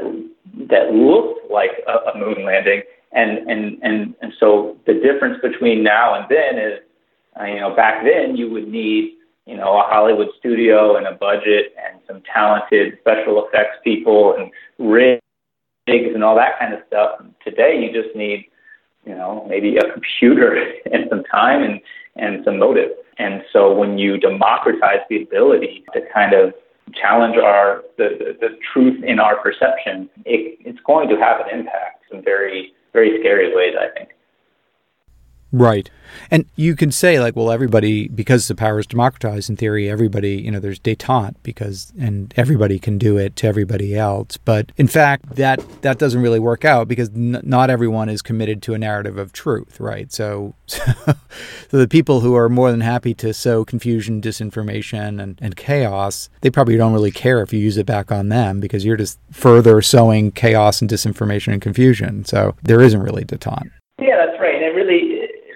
that 0.69 0.93
looked 0.93 1.49
like 1.51 1.71
a, 1.87 2.11
a 2.11 2.17
moon 2.17 2.45
landing? 2.45 2.81
And 3.13 3.49
and 3.49 3.77
and 3.83 4.15
and 4.21 4.33
so 4.39 4.77
the 4.85 4.93
difference 4.93 5.37
between 5.41 5.83
now 5.83 6.15
and 6.15 6.25
then 6.29 6.57
is, 6.57 6.79
uh, 7.39 7.45
you 7.45 7.59
know, 7.59 7.75
back 7.75 8.03
then 8.03 8.35
you 8.35 8.49
would 8.49 8.67
need 8.67 9.13
you 9.45 9.57
know, 9.57 9.77
a 9.77 9.83
Hollywood 9.83 10.29
studio 10.39 10.95
and 10.95 11.05
a 11.05 11.13
budget 11.13 11.73
and 11.83 11.99
some 12.07 12.21
talented 12.33 12.97
special 13.01 13.45
effects 13.45 13.77
people 13.83 14.35
and 14.37 14.51
rigs 14.79 15.21
and 15.87 16.23
all 16.23 16.35
that 16.35 16.57
kind 16.59 16.73
of 16.73 16.79
stuff. 16.87 17.21
Today, 17.43 17.81
you 17.81 17.91
just 17.91 18.15
need, 18.15 18.45
you 19.05 19.13
know, 19.13 19.45
maybe 19.49 19.75
a 19.77 19.91
computer 19.91 20.55
and 20.91 21.05
some 21.09 21.23
time 21.25 21.63
and, 21.63 21.81
and 22.15 22.43
some 22.45 22.57
motive. 22.57 22.91
And 23.17 23.43
so 23.51 23.73
when 23.73 23.97
you 23.97 24.17
democratize 24.17 24.99
the 25.09 25.21
ability 25.21 25.83
to 25.93 26.01
kind 26.13 26.33
of 26.33 26.53
challenge 26.93 27.35
our 27.37 27.83
the, 27.97 28.09
the, 28.19 28.47
the 28.47 28.57
truth 28.71 29.03
in 29.03 29.19
our 29.19 29.37
perception, 29.41 30.09
it, 30.25 30.57
it's 30.61 30.79
going 30.85 31.09
to 31.09 31.15
have 31.17 31.41
an 31.41 31.59
impact 31.59 32.05
in 32.11 32.23
very, 32.23 32.73
very 32.93 33.19
scary 33.19 33.53
ways, 33.55 33.75
I 33.79 33.97
think. 33.97 34.09
Right. 35.53 35.87
And 36.31 36.45
you 36.55 36.75
can 36.75 36.91
say 36.91 37.19
like, 37.19 37.35
well, 37.35 37.51
everybody 37.51 38.07
because 38.07 38.47
the 38.47 38.55
power 38.55 38.79
is 38.79 38.87
democratized 38.87 39.51
in 39.51 39.55
theory, 39.55 39.89
everybody, 39.89 40.35
you 40.35 40.49
know, 40.49 40.59
there's 40.59 40.79
detente 40.79 41.35
because 41.43 41.93
and 41.99 42.33
everybody 42.35 42.79
can 42.79 42.97
do 42.97 43.17
it 43.17 43.35
to 43.37 43.47
everybody 43.47 43.95
else. 43.95 44.37
But 44.37 44.71
in 44.77 44.87
fact, 44.87 45.35
that 45.35 45.63
that 45.83 45.99
doesn't 45.99 46.21
really 46.21 46.39
work 46.39 46.65
out 46.65 46.87
because 46.87 47.09
n- 47.09 47.39
not 47.43 47.69
everyone 47.69 48.09
is 48.09 48.23
committed 48.23 48.63
to 48.63 48.73
a 48.73 48.79
narrative 48.79 49.17
of 49.19 49.31
truth, 49.31 49.79
right? 49.79 50.11
So, 50.11 50.55
so, 50.65 50.83
so 51.69 51.77
the 51.77 51.87
people 51.87 52.21
who 52.21 52.35
are 52.35 52.49
more 52.49 52.71
than 52.71 52.81
happy 52.81 53.13
to 53.15 53.31
sow 53.31 53.63
confusion, 53.63 54.21
disinformation, 54.21 55.21
and, 55.21 55.37
and 55.39 55.55
chaos, 55.55 56.29
they 56.41 56.49
probably 56.49 56.77
don't 56.77 56.93
really 56.93 57.11
care 57.11 57.41
if 57.41 57.53
you 57.53 57.59
use 57.59 57.77
it 57.77 57.85
back 57.85 58.11
on 58.11 58.29
them 58.29 58.59
because 58.59 58.83
you're 58.83 58.97
just 58.97 59.19
further 59.31 59.83
sowing 59.83 60.31
chaos 60.31 60.81
and 60.81 60.89
disinformation 60.89 61.53
and 61.53 61.61
confusion. 61.61 62.25
So 62.25 62.55
there 62.63 62.81
isn't 62.81 63.01
really 63.01 63.23
detente. 63.23 63.69
Yeah, 64.01 64.25
that's 64.25 64.39
right. 64.39 64.55
And 64.55 64.63
it 64.63 64.73
really 64.73 65.02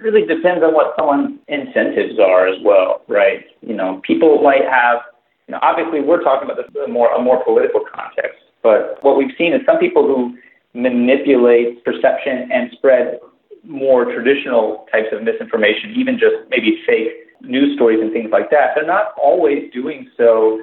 really 0.07 0.25
depends 0.25 0.63
on 0.63 0.73
what 0.73 0.95
someone's 0.97 1.39
incentives 1.47 2.19
are 2.19 2.47
as 2.47 2.55
well, 2.63 3.01
right? 3.07 3.45
You 3.61 3.75
know, 3.75 4.01
people 4.07 4.41
might 4.41 4.63
have, 4.63 4.99
you 5.47 5.51
know, 5.51 5.59
obviously 5.61 6.01
we're 6.01 6.23
talking 6.23 6.49
about 6.49 6.57
this 6.57 6.71
a 6.85 6.87
more, 6.89 7.11
a 7.13 7.21
more 7.21 7.43
political 7.43 7.81
context, 7.93 8.39
but 8.63 8.97
what 9.03 9.17
we've 9.17 9.35
seen 9.37 9.53
is 9.53 9.61
some 9.65 9.77
people 9.77 10.07
who 10.07 10.37
manipulate 10.73 11.83
perception 11.83 12.49
and 12.51 12.71
spread 12.71 13.19
more 13.63 14.05
traditional 14.05 14.87
types 14.91 15.07
of 15.11 15.23
misinformation, 15.23 15.93
even 15.97 16.15
just 16.17 16.35
maybe 16.49 16.79
fake 16.85 17.11
news 17.41 17.75
stories 17.75 17.99
and 18.01 18.11
things 18.13 18.29
like 18.31 18.49
that, 18.49 18.71
they're 18.75 18.85
not 18.85 19.13
always 19.21 19.71
doing 19.73 20.09
so 20.17 20.59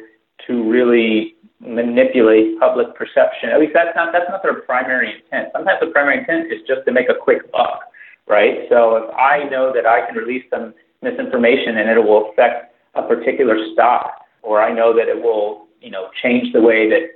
to 0.47 0.69
really 0.71 1.35
manipulate 1.61 2.59
public 2.59 2.95
perception. 2.95 3.51
At 3.51 3.61
least 3.61 3.73
that's 3.75 3.95
not 3.95 4.13
that's 4.13 4.29
not 4.29 4.43
their 4.43 4.61
primary 4.63 5.15
intent. 5.15 5.49
Sometimes 5.53 5.81
the 5.81 5.89
primary 5.89 6.19
intent 6.19 6.53
is 6.53 6.61
just 6.67 6.85
to 6.87 6.93
make 6.93 7.09
a 7.09 7.15
quick 7.15 7.51
buck, 7.53 7.81
right? 8.27 8.67
So 8.69 8.97
if 8.97 9.15
I 9.15 9.45
know 9.51 9.73
that 9.75 9.87
I 9.87 10.07
can 10.07 10.17
release 10.17 10.45
some 10.51 10.75
misinformation 11.03 11.77
and 11.79 11.89
it 11.91 12.03
will 12.03 12.31
affect 12.31 12.75
a 12.95 13.03
particular 13.03 13.57
stock, 13.73 14.21
or 14.43 14.63
I 14.63 14.73
know 14.73 14.95
that 14.95 15.09
it 15.09 15.23
will, 15.23 15.67
you 15.81 15.91
know, 15.91 16.09
change 16.23 16.53
the 16.53 16.61
way 16.61 16.89
that 16.89 17.11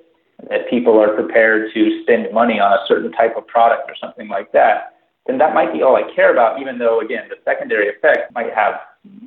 that 0.51 0.71
people 0.71 0.99
are 1.01 1.15
prepared 1.15 1.73
to 1.75 2.03
spend 2.03 2.33
money 2.33 2.61
on 2.61 2.73
a 2.73 2.79
certain 2.87 3.11
type 3.11 3.37
of 3.37 3.45
product 3.49 3.91
or 3.91 3.97
something 4.01 4.29
like 4.29 4.53
that, 4.53 4.95
then 5.27 5.37
that 5.37 5.53
might 5.53 5.73
be 5.73 5.83
all 5.83 5.97
I 5.97 6.15
care 6.15 6.33
about, 6.33 6.61
even 6.61 6.79
though 6.79 7.01
again 7.01 7.25
the 7.29 7.37
secondary 7.45 7.89
effect 7.89 8.33
might 8.35 8.55
have, 8.55 8.75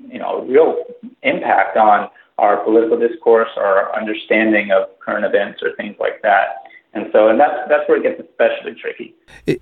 you 0.07 0.19
know, 0.19 0.37
a 0.37 0.45
real 0.45 0.83
impact 1.23 1.75
on 1.75 2.09
our 2.37 2.63
political 2.63 2.97
discourse, 2.97 3.49
our 3.57 3.95
understanding 3.95 4.71
of 4.71 4.87
current 4.99 5.25
events, 5.25 5.61
or 5.61 5.75
things 5.75 5.95
like 5.99 6.21
that. 6.23 6.60
And 6.93 7.07
so, 7.13 7.29
and 7.29 7.39
that's 7.39 7.55
that's 7.69 7.87
where 7.87 7.97
it 7.97 8.03
gets 8.03 8.19
especially 8.19 8.75
tricky. 8.79 9.15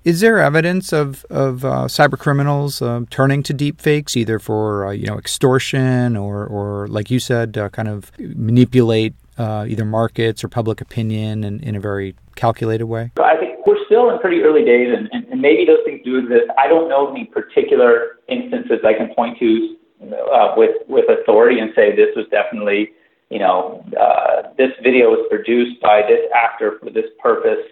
Is 0.04 0.20
there 0.20 0.40
evidence 0.40 0.92
of 0.92 1.24
of 1.30 1.64
uh, 1.64 1.84
cyber 1.86 2.18
criminals 2.18 2.82
uh, 2.82 3.02
turning 3.10 3.44
to 3.44 3.54
deepfakes, 3.54 4.16
either 4.16 4.40
for 4.40 4.86
uh, 4.86 4.90
you 4.90 5.06
know 5.06 5.16
extortion 5.16 6.16
or 6.16 6.44
or 6.44 6.88
like 6.88 7.08
you 7.08 7.20
said, 7.20 7.56
uh, 7.56 7.68
kind 7.68 7.88
of 7.88 8.10
manipulate 8.18 9.14
uh, 9.38 9.64
either 9.68 9.84
markets 9.84 10.42
or 10.42 10.48
public 10.48 10.80
opinion 10.80 11.44
in, 11.44 11.60
in 11.60 11.76
a 11.76 11.80
very 11.80 12.16
calculated 12.34 12.86
way? 12.86 13.12
I 13.20 13.36
think 13.36 13.64
we're 13.64 13.82
still 13.86 14.10
in 14.10 14.18
pretty 14.18 14.40
early 14.42 14.64
days, 14.64 14.92
and, 14.96 15.08
and, 15.12 15.24
and 15.32 15.40
maybe 15.40 15.64
those 15.64 15.80
things 15.84 16.00
do 16.04 16.18
exist. 16.18 16.50
I 16.58 16.66
don't 16.66 16.88
know 16.88 17.10
any 17.10 17.26
particular 17.26 18.18
instances 18.28 18.80
I 18.84 18.92
can 18.94 19.14
point 19.14 19.38
to 19.38 19.76
uh, 20.02 20.54
with 20.56 20.76
with 20.88 21.06
authority 21.08 21.60
and 21.60 21.72
say 21.76 21.94
this 21.94 22.10
was 22.16 22.26
definitely, 22.30 22.90
you 23.30 23.38
know, 23.38 23.84
uh, 23.98 24.52
this 24.58 24.72
video 24.82 25.10
was 25.10 25.24
produced 25.30 25.80
by 25.80 26.02
this 26.02 26.28
actor 26.34 26.78
for 26.80 26.90
this 26.90 27.06
purpose, 27.22 27.64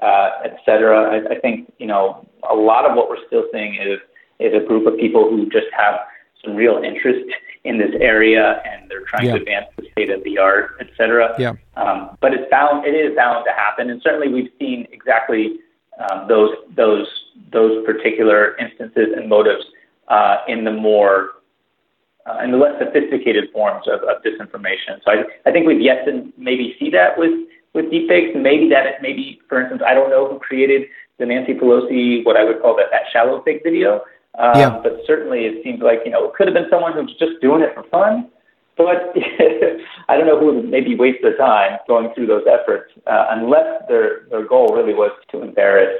uh, 0.00 0.30
et 0.44 0.58
cetera. 0.66 0.98
I, 1.14 1.36
I 1.36 1.38
think 1.40 1.72
you 1.78 1.86
know 1.86 2.28
a 2.48 2.54
lot 2.54 2.84
of 2.84 2.96
what 2.96 3.08
we're 3.08 3.24
still 3.26 3.44
seeing 3.52 3.76
is 3.76 4.00
is 4.40 4.52
a 4.54 4.66
group 4.66 4.86
of 4.86 4.98
people 4.98 5.30
who 5.30 5.48
just 5.48 5.68
have 5.76 6.00
some 6.44 6.56
real 6.56 6.82
interest 6.84 7.24
in 7.62 7.78
this 7.78 7.92
area 8.00 8.60
and 8.66 8.90
they're 8.90 9.04
trying 9.06 9.26
yeah. 9.26 9.34
to 9.34 9.40
advance 9.40 9.66
the 9.78 9.88
state 9.92 10.10
of 10.10 10.22
the 10.24 10.36
art, 10.36 10.76
et 10.80 10.88
cetera. 10.98 11.34
Yeah. 11.38 11.54
Um, 11.76 12.18
but 12.20 12.34
it's 12.34 12.50
bound, 12.50 12.84
it 12.84 12.90
is 12.90 13.16
bound 13.16 13.44
to 13.46 13.52
happen, 13.52 13.88
and 13.90 14.02
certainly 14.02 14.28
we've 14.28 14.50
seen 14.58 14.86
exactly 14.92 15.58
um, 15.98 16.26
those 16.28 16.50
those 16.76 17.06
those 17.52 17.84
particular 17.86 18.56
instances 18.58 19.08
and 19.16 19.28
motives 19.28 19.64
uh, 20.08 20.38
in 20.48 20.64
the 20.64 20.72
more 20.72 21.30
uh, 22.26 22.42
in 22.42 22.50
the 22.50 22.56
less 22.56 22.72
sophisticated 22.78 23.52
forms 23.52 23.86
of, 23.86 24.00
of 24.08 24.22
disinformation. 24.22 25.02
So 25.04 25.12
I, 25.12 25.24
I 25.48 25.52
think 25.52 25.66
we've 25.66 25.80
yet 25.80 26.04
to 26.06 26.32
maybe 26.38 26.76
see 26.78 26.90
that 26.90 27.18
with 27.18 27.32
with 27.74 27.86
deepfakes. 27.86 28.34
Maybe 28.34 28.68
that 28.70 28.86
it, 28.86 28.94
maybe 29.02 29.40
for 29.48 29.60
instance, 29.60 29.82
I 29.86 29.94
don't 29.94 30.10
know 30.10 30.28
who 30.28 30.38
created 30.38 30.88
the 31.18 31.26
Nancy 31.26 31.54
Pelosi 31.54 32.24
what 32.24 32.36
I 32.36 32.44
would 32.44 32.60
call 32.62 32.76
that 32.76 32.86
that 32.92 33.02
shallow 33.12 33.42
fake 33.42 33.62
video. 33.64 34.02
Um, 34.38 34.52
yeah. 34.56 34.80
But 34.82 35.00
certainly, 35.06 35.46
it 35.46 35.62
seems 35.62 35.80
like 35.80 36.00
you 36.04 36.10
know 36.10 36.28
it 36.28 36.34
could 36.34 36.46
have 36.46 36.54
been 36.54 36.70
someone 36.70 36.92
who's 36.92 37.14
just 37.18 37.40
doing 37.40 37.62
it 37.62 37.74
for 37.74 37.84
fun. 37.90 38.30
But 38.76 39.14
I 40.08 40.16
don't 40.16 40.26
know 40.26 40.38
who 40.38 40.56
would 40.56 40.70
maybe 40.70 40.96
waste 40.96 41.22
their 41.22 41.36
time 41.36 41.78
going 41.86 42.12
through 42.14 42.26
those 42.26 42.42
efforts 42.48 42.90
uh, 43.06 43.26
unless 43.30 43.86
their 43.88 44.26
their 44.30 44.46
goal 44.46 44.74
really 44.74 44.94
was 44.94 45.12
to 45.30 45.42
embarrass 45.42 45.94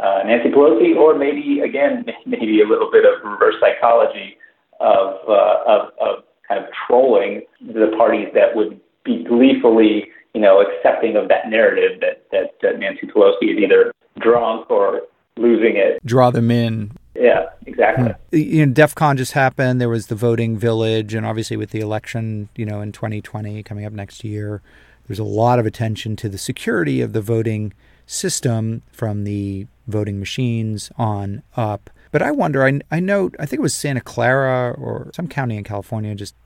uh, 0.00 0.22
Nancy 0.24 0.50
Pelosi, 0.50 0.96
or 0.96 1.18
maybe 1.18 1.60
again 1.60 2.06
maybe 2.26 2.62
a 2.62 2.66
little 2.66 2.90
bit 2.90 3.04
of 3.04 3.22
reverse 3.28 3.56
psychology 3.60 4.38
of, 4.80 5.16
uh, 5.28 5.58
of 5.66 5.92
of 6.00 6.24
kind 6.46 6.62
of 6.62 6.70
trolling 6.86 7.42
the 7.60 7.92
parties 7.96 8.28
that 8.34 8.54
would 8.54 8.80
be 9.04 9.24
gleefully 9.24 10.08
you 10.34 10.40
know 10.40 10.62
accepting 10.62 11.16
of 11.16 11.28
that 11.28 11.48
narrative 11.48 12.00
that 12.00 12.24
that, 12.32 12.54
that 12.62 12.78
Nancy 12.78 13.06
Pelosi 13.06 13.52
is 13.52 13.58
either 13.58 13.92
drunk 14.20 14.70
or 14.70 15.02
losing 15.36 15.76
it. 15.76 16.04
Draw 16.04 16.30
them 16.30 16.50
in 16.50 16.92
yeah, 17.14 17.50
exactly. 17.66 18.10
Hmm. 18.10 18.36
You 18.36 18.66
know, 18.66 18.72
DEF 18.72 18.94
CON 18.94 19.16
just 19.16 19.32
happened. 19.32 19.80
There 19.80 19.88
was 19.88 20.08
the 20.08 20.14
voting 20.14 20.58
village, 20.58 21.14
and 21.14 21.24
obviously 21.24 21.56
with 21.56 21.70
the 21.70 21.80
election, 21.80 22.48
you 22.56 22.66
know, 22.66 22.80
in 22.80 22.92
2020 22.92 23.62
coming 23.62 23.84
up 23.84 23.92
next 23.92 24.24
year, 24.24 24.62
there's 25.06 25.18
a 25.18 25.24
lot 25.24 25.58
of 25.58 25.66
attention 25.66 26.16
to 26.16 26.28
the 26.28 26.38
security 26.38 27.00
of 27.00 27.12
the 27.12 27.20
voting 27.20 27.72
system 28.06 28.82
from 28.90 29.24
the 29.24 29.66
voting 29.86 30.18
machines 30.18 30.90
on 30.96 31.42
up. 31.56 31.88
But 32.14 32.22
I 32.22 32.30
wonder, 32.30 32.64
I, 32.64 32.78
I 32.92 33.00
note, 33.00 33.34
I 33.40 33.44
think 33.44 33.58
it 33.58 33.62
was 33.62 33.74
Santa 33.74 34.00
Clara 34.00 34.70
or 34.78 35.10
some 35.12 35.26
county 35.26 35.56
in 35.56 35.64
California 35.64 36.14
just 36.14 36.36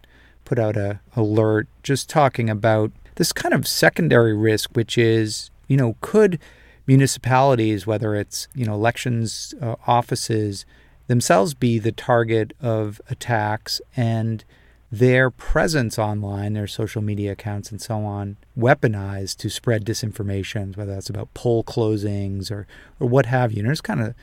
put 0.46 0.58
out 0.58 0.78
a 0.78 1.00
alert 1.14 1.68
just 1.82 2.08
talking 2.08 2.48
about 2.48 2.90
this 3.16 3.34
kind 3.34 3.52
of 3.52 3.68
secondary 3.68 4.34
risk, 4.34 4.70
which 4.72 4.96
is, 4.96 5.50
you 5.66 5.76
know, 5.76 5.96
could 6.00 6.38
municipalities, 6.86 7.86
whether 7.86 8.14
it's 8.14 8.48
you 8.54 8.64
know 8.64 8.72
elections 8.72 9.52
uh, 9.60 9.74
offices, 9.86 10.64
themselves 11.06 11.52
be 11.52 11.78
the 11.78 11.92
target 11.92 12.54
of 12.62 13.02
attacks 13.10 13.82
and 13.94 14.46
their 14.90 15.30
presence 15.30 15.98
online, 15.98 16.54
their 16.54 16.66
social 16.66 17.02
media 17.02 17.32
accounts 17.32 17.70
and 17.70 17.82
so 17.82 18.06
on, 18.06 18.38
weaponized 18.56 19.36
to 19.36 19.50
spread 19.50 19.84
disinformation, 19.84 20.74
whether 20.78 20.94
that's 20.94 21.10
about 21.10 21.34
poll 21.34 21.62
closings 21.62 22.50
or 22.50 22.66
or 22.98 23.06
what 23.06 23.26
have 23.26 23.52
you. 23.52 23.62
And 23.62 23.70
it's 23.70 23.82
kind 23.82 24.00
of 24.00 24.14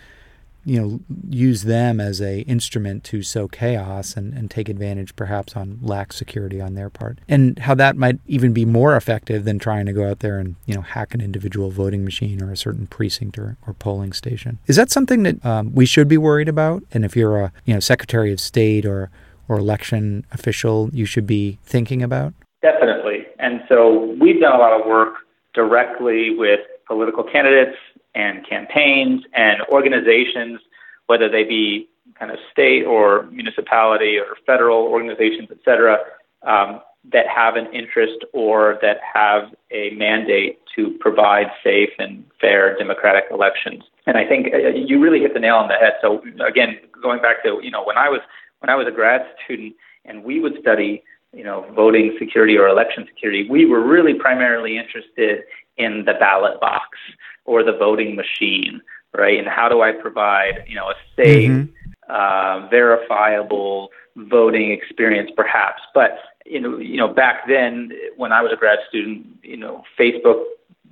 you 0.66 0.82
know 0.82 1.00
use 1.30 1.64
them 1.64 2.00
as 2.00 2.20
a 2.20 2.42
instrument 2.42 3.04
to 3.06 3.22
sow 3.22 3.48
chaos 3.48 4.18
and, 4.18 4.34
and 4.34 4.50
take 4.50 4.68
advantage 4.68 5.16
perhaps 5.16 5.56
on 5.56 5.80
lax 5.82 6.16
security 6.16 6.60
on 6.60 6.74
their 6.74 6.90
part. 6.90 7.20
And 7.28 7.60
how 7.60 7.76
that 7.76 7.96
might 7.96 8.20
even 8.28 8.52
be 8.52 8.66
more 8.66 8.96
effective 8.96 9.46
than 9.46 9.60
trying 9.60 9.86
to 9.86 9.94
go 9.94 10.10
out 10.10 10.20
there 10.20 10.40
and 10.40 10.56
you 10.66 10.74
know 10.74 10.82
hack 10.82 11.14
an 11.14 11.22
individual 11.22 11.70
voting 11.70 12.04
machine 12.04 12.42
or 12.42 12.52
a 12.52 12.58
certain 12.58 12.88
precinct 12.88 13.38
or, 13.38 13.58
or 13.68 13.74
polling 13.74 14.12
station. 14.12 14.60
Is 14.66 14.76
that 14.76 14.92
something 14.92 15.24
that 15.24 15.46
um, 15.46 15.74
we 15.74 15.86
should 15.86 16.08
be 16.08 16.18
worried 16.18 16.50
about? 16.50 16.84
And 16.92 17.06
if 17.06 17.16
you're 17.16 17.40
a 17.40 17.52
you 17.66 17.74
know 17.74 17.80
secretary 17.80 18.34
of 18.34 18.40
state 18.40 18.86
or 18.86 19.12
or 19.48 19.60
election 19.60 20.26
official 20.32 20.90
you 20.92 21.06
should 21.06 21.28
be 21.28 21.60
thinking 21.64 22.02
about? 22.02 22.34
Definitely. 22.62 23.28
And 23.38 23.62
so 23.70 24.16
we've 24.20 24.42
done 24.42 24.56
a 24.56 24.58
lot 24.58 24.80
of 24.80 24.88
work 24.88 25.14
directly 25.54 26.36
with 26.36 26.62
political 26.88 27.24
candidates 27.24 27.78
and 28.16 28.48
campaigns 28.48 29.24
and 29.34 29.62
organizations, 29.70 30.60
whether 31.08 31.30
they 31.30 31.44
be 31.44 31.88
kind 32.18 32.32
of 32.32 32.38
state 32.52 32.84
or 32.84 33.24
municipality 33.32 34.18
or 34.18 34.38
federal 34.46 34.84
organizations, 34.84 35.50
et 35.52 35.58
cetera, 35.66 35.98
um, 36.44 36.82
that 37.12 37.28
have 37.28 37.56
an 37.56 37.68
interest 37.74 38.26
or 38.34 38.80
that 38.82 38.98
have 39.14 39.54
a 39.72 39.92
mandate 39.92 40.60
to 40.76 40.98
provide 41.00 41.48
safe 41.64 41.90
and 42.00 42.26
fair 42.42 42.78
democratic 42.78 43.26
elections. 43.32 43.84
And 44.08 44.18
I 44.18 44.26
think 44.26 44.54
uh, 44.54 44.70
you 44.70 45.00
really 45.00 45.20
hit 45.20 45.34
the 45.34 45.40
nail 45.40 45.56
on 45.56 45.68
the 45.68 45.76
head. 45.76 45.94
So 46.02 46.22
again, 46.46 46.78
going 47.02 47.22
back 47.22 47.44
to 47.44 47.60
you 47.62 47.72
know 47.72 47.84
when 47.84 47.98
I 47.98 48.10
was 48.10 48.22
when 48.60 48.70
I 48.70 48.76
was 48.76 48.88
a 48.88 48.92
grad 48.92 49.22
student 49.44 49.76
and 50.06 50.24
we 50.24 50.40
would 50.40 50.58
study 50.60 51.04
you 51.34 51.44
know 51.44 51.66
voting 51.76 52.16
security 52.20 52.58
or 52.58 52.68
election 52.68 53.06
security, 53.08 53.48
we 53.50 53.66
were 53.66 53.86
really 53.86 54.14
primarily 54.14 54.78
interested 54.78 55.44
in 55.78 56.06
the 56.06 56.14
ballot 56.14 56.60
box 56.60 56.98
or 57.46 57.64
the 57.64 57.74
voting 57.74 58.16
machine, 58.16 58.82
right? 59.14 59.38
And 59.38 59.48
how 59.48 59.70
do 59.70 59.82
I 59.82 59.92
provide, 59.92 60.66
you 60.68 60.76
know, 60.76 60.90
a 60.90 60.96
safe, 61.16 61.52
mm-hmm. 61.52 62.12
uh, 62.12 62.68
verifiable 62.70 63.90
voting 64.16 64.72
experience, 64.72 65.32
perhaps? 65.36 65.82
But 65.94 66.18
you 66.46 66.60
know, 66.62 66.78
you 66.78 66.98
know, 66.98 67.08
back 67.08 67.48
then 67.48 67.92
when 68.18 68.32
I 68.32 68.42
was 68.42 68.52
a 68.54 68.56
grad 68.56 68.80
student, 68.88 69.26
you 69.42 69.58
know, 69.58 69.84
Facebook 69.98 70.44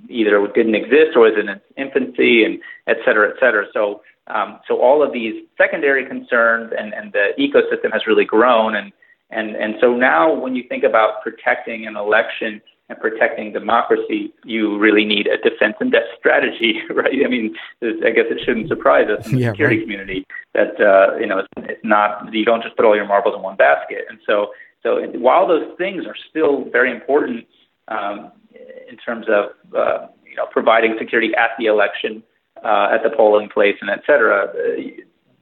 either 0.08 0.46
didn't 0.48 0.74
exist 0.74 1.16
or 1.16 1.20
was 1.20 1.38
in 1.38 1.48
its 1.48 1.64
infancy, 1.76 2.44
and 2.44 2.60
et 2.86 2.98
cetera, 3.04 3.30
et 3.30 3.36
cetera. 3.40 3.66
So, 3.72 4.02
um, 4.26 4.60
so 4.66 4.80
all 4.80 5.02
of 5.02 5.12
these 5.12 5.44
secondary 5.56 6.04
concerns 6.06 6.72
and, 6.76 6.92
and 6.92 7.12
the 7.12 7.30
ecosystem 7.38 7.92
has 7.92 8.06
really 8.06 8.24
grown, 8.24 8.74
and 8.74 8.92
and 9.30 9.56
and 9.56 9.76
so 9.80 9.94
now 9.94 10.32
when 10.34 10.54
you 10.56 10.64
think 10.68 10.84
about 10.84 11.22
protecting 11.22 11.86
an 11.86 11.96
election 11.96 12.60
and 12.88 12.98
protecting 13.00 13.52
democracy, 13.52 14.32
you 14.44 14.78
really 14.78 15.04
need 15.04 15.26
a 15.26 15.38
defense 15.38 15.74
in 15.80 15.90
depth 15.90 16.08
strategy, 16.18 16.80
right? 16.90 17.24
I 17.24 17.28
mean, 17.28 17.54
I 17.82 18.10
guess 18.10 18.26
it 18.30 18.40
shouldn't 18.44 18.68
surprise 18.68 19.08
us 19.08 19.26
in 19.26 19.36
the 19.36 19.42
yeah, 19.42 19.50
security 19.50 19.78
right. 19.78 19.82
community 19.84 20.26
that 20.54 20.80
uh, 20.80 21.16
you 21.16 21.26
know 21.26 21.38
it's, 21.38 21.48
it's 21.56 21.84
not 21.84 22.32
you 22.32 22.44
don't 22.44 22.62
just 22.62 22.76
put 22.76 22.84
all 22.84 22.94
your 22.94 23.06
marbles 23.06 23.34
in 23.34 23.42
one 23.42 23.56
basket. 23.56 24.04
And 24.08 24.18
so, 24.26 24.48
so 24.82 25.00
while 25.18 25.48
those 25.48 25.70
things 25.78 26.06
are 26.06 26.16
still 26.30 26.64
very 26.70 26.90
important 26.90 27.46
um, 27.88 28.32
in 28.88 28.96
terms 28.98 29.26
of 29.28 29.74
uh, 29.74 30.06
you 30.28 30.36
know 30.36 30.46
providing 30.50 30.96
security 30.98 31.34
at 31.36 31.50
the 31.58 31.66
election, 31.66 32.22
uh, 32.62 32.88
at 32.92 33.02
the 33.02 33.10
polling 33.16 33.48
place, 33.48 33.76
and 33.80 33.88
et 33.88 34.02
cetera, 34.06 34.48
uh, 34.48 34.80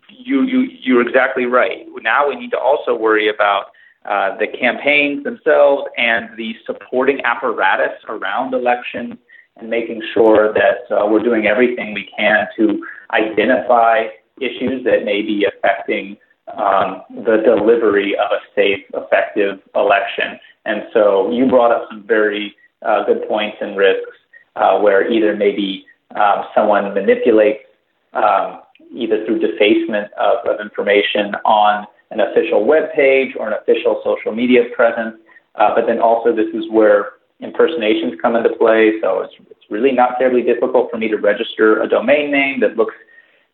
you 0.08 0.42
you 0.42 0.68
you're 0.80 1.06
exactly 1.06 1.46
right. 1.46 1.87
Now 2.02 2.28
we 2.28 2.37
need 2.37 2.50
to 2.52 2.58
also 2.58 2.94
worry 2.94 3.28
about 3.28 3.72
uh, 4.04 4.37
the 4.38 4.47
campaigns 4.47 5.25
themselves 5.25 5.85
and 5.97 6.28
the 6.37 6.54
supporting 6.66 7.21
apparatus 7.25 7.99
around 8.09 8.54
elections 8.54 9.14
and 9.56 9.68
making 9.68 10.02
sure 10.14 10.52
that 10.52 10.94
uh, 10.94 11.06
we're 11.06 11.23
doing 11.23 11.47
everything 11.47 11.94
we 11.94 12.09
can 12.16 12.47
to 12.56 12.82
identify 13.12 14.06
issues 14.40 14.82
that 14.85 15.04
may 15.04 15.23
be 15.23 15.47
affecting 15.47 16.16
um, 16.56 17.02
the 17.11 17.42
delivery 17.44 18.16
of 18.16 18.30
a 18.32 18.40
safe, 18.54 18.85
effective 18.94 19.61
election. 19.75 20.38
And 20.64 20.82
so 20.92 21.30
you 21.30 21.47
brought 21.47 21.71
up 21.71 21.87
some 21.90 22.04
very 22.06 22.56
uh, 22.82 23.04
good 23.04 23.26
points 23.28 23.59
and 23.61 23.76
risks 23.76 24.16
uh, 24.56 24.78
where 24.78 25.11
either 25.11 25.37
maybe 25.37 25.87
um, 26.16 26.44
someone 26.54 26.92
manipulates 26.94 27.64
um, 28.12 28.61
either 28.94 29.25
through 29.25 29.38
defacement 29.38 30.12
of, 30.14 30.47
of, 30.47 30.61
information 30.61 31.35
on 31.47 31.87
an 32.12 32.21
official 32.21 32.64
web 32.73 32.85
page 32.95 33.31
or 33.38 33.45
an 33.50 33.54
official 33.61 34.00
social 34.04 34.33
media 34.40 34.62
presence. 34.76 35.16
Uh, 35.54 35.71
but 35.75 35.87
then 35.87 35.99
also 36.00 36.28
this 36.35 36.50
is 36.54 36.64
where 36.71 37.00
impersonations 37.40 38.12
come 38.23 38.37
into 38.37 38.52
play. 38.62 39.00
So 39.02 39.21
it's, 39.25 39.35
it's 39.50 39.66
really 39.71 39.92
not 39.92 40.11
terribly 40.19 40.42
difficult 40.42 40.90
for 40.90 40.99
me 41.02 41.09
to 41.09 41.16
register 41.16 41.83
a 41.83 41.88
domain 41.88 42.31
name 42.31 42.61
that 42.61 42.76
looks 42.76 42.95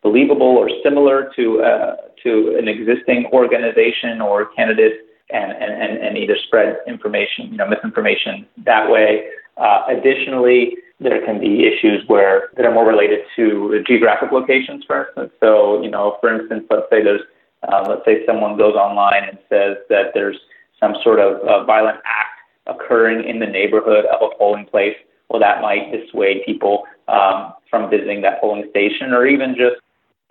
believable 0.01 0.53
or 0.61 0.69
similar 0.83 1.31
to 1.35 1.61
uh, 1.61 1.95
to 2.23 2.55
an 2.59 2.67
existing 2.67 3.29
organization 3.33 4.21
or 4.21 4.45
candidate 4.57 4.95
and, 5.31 5.51
and, 5.51 5.97
and 6.05 6.17
either 6.17 6.35
spread 6.47 6.77
information, 6.87 7.51
you 7.51 7.57
know, 7.57 7.67
misinformation 7.67 8.45
that 8.65 8.89
way. 8.89 9.25
Uh, 9.57 9.83
additionally, 9.89 10.75
there 10.99 11.23
can 11.25 11.39
be 11.39 11.67
issues 11.67 12.03
where 12.07 12.49
that 12.55 12.65
are 12.65 12.73
more 12.73 12.87
related 12.87 13.19
to 13.35 13.83
geographic 13.87 14.31
locations, 14.31 14.83
for 14.85 15.05
instance. 15.05 15.31
So, 15.39 15.81
you 15.81 15.89
know, 15.89 16.17
for 16.21 16.33
instance, 16.33 16.65
let's 16.69 16.87
say 16.89 17.03
there's, 17.03 17.21
uh, 17.67 17.85
let's 17.87 18.05
say 18.05 18.25
someone 18.25 18.57
goes 18.57 18.75
online 18.75 19.23
and 19.23 19.37
says 19.49 19.77
that 19.89 20.11
there's 20.13 20.37
some 20.79 20.95
sort 21.03 21.19
of 21.19 21.41
uh, 21.41 21.63
violent 21.65 21.97
act 22.05 22.39
occurring 22.67 23.27
in 23.27 23.39
the 23.39 23.45
neighborhood 23.45 24.05
of 24.05 24.21
a 24.21 24.35
polling 24.37 24.65
place. 24.65 24.95
Well, 25.29 25.39
that 25.39 25.61
might 25.61 25.91
dissuade 25.91 26.45
people 26.45 26.83
um, 27.07 27.53
from 27.69 27.89
visiting 27.89 28.21
that 28.21 28.39
polling 28.41 28.67
station, 28.69 29.13
or 29.13 29.27
even 29.27 29.55
just 29.55 29.78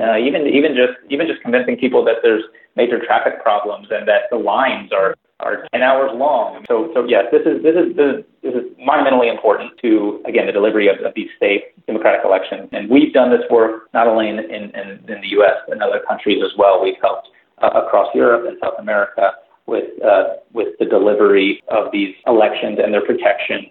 uh, 0.01 0.17
even 0.17 0.47
even 0.47 0.75
just 0.75 0.95
even 1.11 1.27
just 1.27 1.43
convincing 1.43 1.77
people 1.77 2.05
that 2.05 2.17
there's 2.23 2.45
major 2.77 3.05
traffic 3.05 3.43
problems 3.43 3.89
and 3.91 4.07
that 4.07 4.31
the 4.31 4.37
lines 4.37 4.93
are 4.93 5.15
are 5.41 5.69
10 5.73 5.83
hours 5.83 6.11
long. 6.15 6.65
So 6.69 6.91
so 6.95 7.05
yes, 7.07 7.27
this 7.33 7.43
is 7.43 7.63
this 7.63 7.75
is 7.75 7.97
this 7.97 8.55
is 8.55 8.65
monumentally 8.79 9.29
important 9.29 9.73
to 9.83 10.23
again 10.27 10.47
the 10.47 10.53
delivery 10.53 10.89
of, 10.89 10.99
of 11.05 11.15
these 11.15 11.31
safe 11.41 11.63
democratic 11.87 12.21
elections. 12.25 12.69
And 12.73 12.89
we've 12.89 13.13
done 13.13 13.31
this 13.31 13.43
work 13.51 13.89
not 13.93 14.07
only 14.07 14.29
in 14.29 14.39
in, 14.39 14.71
in, 14.75 14.89
in 15.09 15.21
the 15.21 15.29
U.S. 15.39 15.57
but 15.67 15.77
in 15.77 15.83
other 15.83 16.01
countries 16.07 16.43
as 16.45 16.57
well. 16.57 16.83
We've 16.83 17.01
helped 17.03 17.29
uh, 17.63 17.71
across 17.75 18.15
Europe 18.15 18.47
and 18.47 18.57
South 18.63 18.79
America 18.79 19.33
with 19.67 19.91
uh, 20.03 20.39
with 20.53 20.79
the 20.79 20.87
delivery 20.87 21.63
of 21.69 21.91
these 21.93 22.15
elections 22.27 22.79
and 22.83 22.95
their 22.95 23.05
protection. 23.05 23.67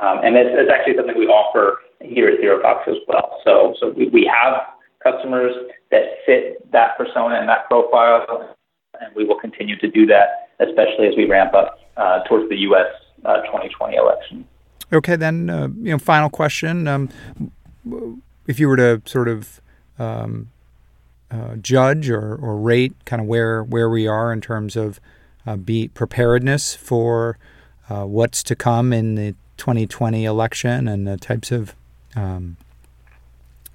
Um, 0.00 0.20
and 0.22 0.36
it's, 0.36 0.50
it's 0.52 0.70
actually 0.70 0.96
something 0.96 1.18
we 1.18 1.26
offer 1.26 1.78
here 2.00 2.28
at 2.28 2.38
ZeroFox 2.40 2.88
as 2.88 2.96
well. 3.08 3.40
So 3.44 3.74
so 3.80 3.90
we, 3.90 4.08
we 4.08 4.30
have 4.32 4.60
customers 5.02 5.54
that 5.90 6.02
fit 6.26 6.70
that 6.72 6.96
persona 6.96 7.36
and 7.36 7.48
that 7.48 7.66
profile, 7.68 8.54
and 9.00 9.14
we 9.14 9.24
will 9.24 9.38
continue 9.38 9.78
to 9.78 9.88
do 9.88 10.06
that, 10.06 10.50
especially 10.60 11.06
as 11.06 11.14
we 11.16 11.24
ramp 11.24 11.54
up 11.54 11.78
uh, 11.96 12.22
towards 12.24 12.48
the 12.48 12.56
U.S. 12.58 12.86
Uh, 13.24 13.42
2020 13.42 13.96
election. 13.96 14.46
Okay, 14.92 15.16
then, 15.16 15.50
uh, 15.50 15.68
you 15.82 15.92
know, 15.92 15.98
final 15.98 16.30
question: 16.30 16.88
um, 16.88 17.08
If 18.46 18.58
you 18.58 18.68
were 18.68 18.76
to 18.76 19.02
sort 19.04 19.28
of 19.28 19.60
um, 19.98 20.48
uh, 21.30 21.56
judge 21.56 22.10
or, 22.10 22.34
or 22.34 22.56
rate 22.56 22.94
kind 23.04 23.22
of 23.22 23.28
where 23.28 23.62
where 23.62 23.88
we 23.88 24.06
are 24.06 24.32
in 24.32 24.40
terms 24.40 24.76
of 24.76 25.00
uh, 25.46 25.56
be 25.56 25.88
preparedness 25.88 26.74
for 26.74 27.38
uh, 27.88 28.04
what's 28.04 28.42
to 28.42 28.56
come 28.56 28.92
in 28.92 29.14
the 29.14 29.34
2020 29.56 30.24
election 30.24 30.88
and 30.88 31.06
the 31.06 31.16
types 31.16 31.52
of 31.52 31.74
um, 32.16 32.56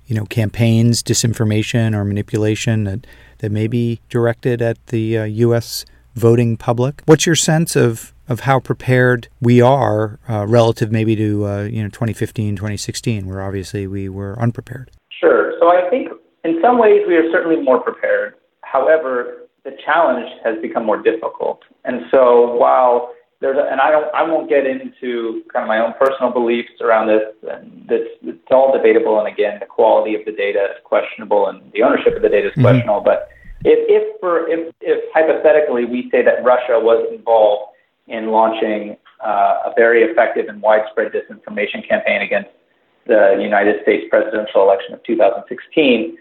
you 0.07 0.15
know, 0.15 0.25
campaigns, 0.25 1.01
disinformation, 1.01 1.95
or 1.95 2.03
manipulation 2.03 2.83
that, 2.83 3.07
that 3.39 3.51
may 3.51 3.67
be 3.67 3.99
directed 4.09 4.61
at 4.61 4.83
the 4.87 5.17
uh, 5.17 5.23
U.S. 5.23 5.85
voting 6.15 6.57
public. 6.57 7.01
What's 7.05 7.25
your 7.25 7.35
sense 7.35 7.75
of, 7.75 8.13
of 8.27 8.41
how 8.41 8.59
prepared 8.59 9.27
we 9.41 9.61
are 9.61 10.19
uh, 10.29 10.45
relative 10.47 10.91
maybe 10.91 11.15
to, 11.15 11.45
uh, 11.45 11.63
you 11.63 11.81
know, 11.81 11.89
2015, 11.89 12.55
2016, 12.55 13.27
where 13.27 13.41
obviously 13.41 13.87
we 13.87 14.09
were 14.09 14.39
unprepared? 14.39 14.91
Sure. 15.09 15.53
So 15.59 15.67
I 15.67 15.89
think 15.89 16.09
in 16.43 16.59
some 16.61 16.77
ways 16.77 17.01
we 17.07 17.15
are 17.15 17.29
certainly 17.31 17.61
more 17.61 17.81
prepared. 17.81 18.35
However, 18.61 19.47
the 19.63 19.71
challenge 19.83 20.29
has 20.43 20.61
become 20.61 20.85
more 20.85 21.01
difficult. 21.01 21.63
And 21.83 22.01
so 22.11 22.55
while 22.55 23.11
there's 23.45 23.57
a, 23.57 23.69
and 23.71 23.79
I 23.79 23.91
don't 23.91 24.11
I 24.15 24.23
won't 24.23 24.49
get 24.49 24.65
into 24.65 25.43
kind 25.53 25.61
of 25.61 25.67
my 25.67 25.77
own 25.77 25.93
personal 25.99 26.31
beliefs 26.31 26.81
around 26.81 27.07
this. 27.07 27.21
And 27.47 27.85
it's, 27.91 28.09
it's 28.23 28.49
all 28.49 28.73
debatable. 28.75 29.19
And 29.19 29.27
again, 29.27 29.59
the 29.59 29.67
quality 29.67 30.15
of 30.15 30.25
the 30.25 30.31
data 30.31 30.73
is 30.73 30.81
questionable, 30.83 31.47
and 31.47 31.61
the 31.71 31.83
ownership 31.83 32.15
of 32.15 32.23
the 32.23 32.29
data 32.29 32.47
is 32.47 32.53
mm-hmm. 32.53 32.63
questionable. 32.63 33.01
But 33.01 33.29
if 33.63 33.77
if 33.85 34.19
for 34.19 34.49
if 34.49 34.73
if 34.81 35.03
hypothetically 35.13 35.85
we 35.85 36.09
say 36.09 36.23
that 36.23 36.43
Russia 36.43 36.79
was 36.81 37.05
involved 37.13 37.77
in 38.07 38.31
launching 38.31 38.97
uh, 39.23 39.69
a 39.69 39.73
very 39.75 40.01
effective 40.01 40.47
and 40.49 40.59
widespread 40.61 41.11
disinformation 41.13 41.87
campaign 41.87 42.21
against 42.23 42.49
the 43.05 43.37
United 43.39 43.81
States 43.83 44.05
presidential 44.09 44.63
election 44.63 44.95
of 44.95 45.03
2016, 45.03 46.17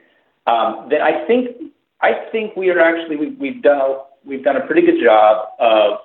um, 0.47 0.87
then 0.91 1.01
I 1.01 1.25
think 1.27 1.73
I 2.03 2.29
think 2.31 2.55
we 2.55 2.69
are 2.69 2.81
actually 2.81 3.17
we, 3.17 3.31
we've 3.41 3.63
done 3.63 3.81
a, 3.81 4.03
we've 4.27 4.45
done 4.45 4.57
a 4.57 4.67
pretty 4.67 4.83
good 4.83 5.03
job 5.03 5.49
of 5.59 6.01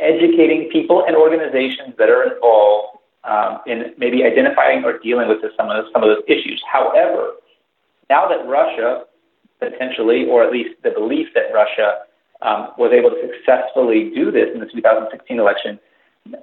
educating 0.00 0.68
people 0.72 1.04
and 1.06 1.16
organizations 1.16 1.94
that 1.98 2.08
are 2.08 2.34
involved 2.34 2.98
um, 3.24 3.58
in 3.66 3.92
maybe 3.98 4.24
identifying 4.24 4.84
or 4.84 4.98
dealing 4.98 5.28
with 5.28 5.38
some 5.56 5.68
of 5.70 5.76
those, 5.76 5.92
some 5.92 6.02
of 6.02 6.08
those 6.08 6.22
issues. 6.28 6.62
However, 6.70 7.32
now 8.08 8.28
that 8.28 8.46
Russia 8.46 9.04
potentially, 9.58 10.26
or 10.26 10.44
at 10.44 10.52
least 10.52 10.70
the 10.84 10.90
belief 10.90 11.28
that 11.34 11.52
Russia 11.52 12.06
um, 12.42 12.68
was 12.78 12.92
able 12.92 13.10
to 13.10 13.18
successfully 13.26 14.10
do 14.14 14.30
this 14.30 14.48
in 14.54 14.60
the 14.60 14.66
2016 14.66 15.38
election, 15.38 15.80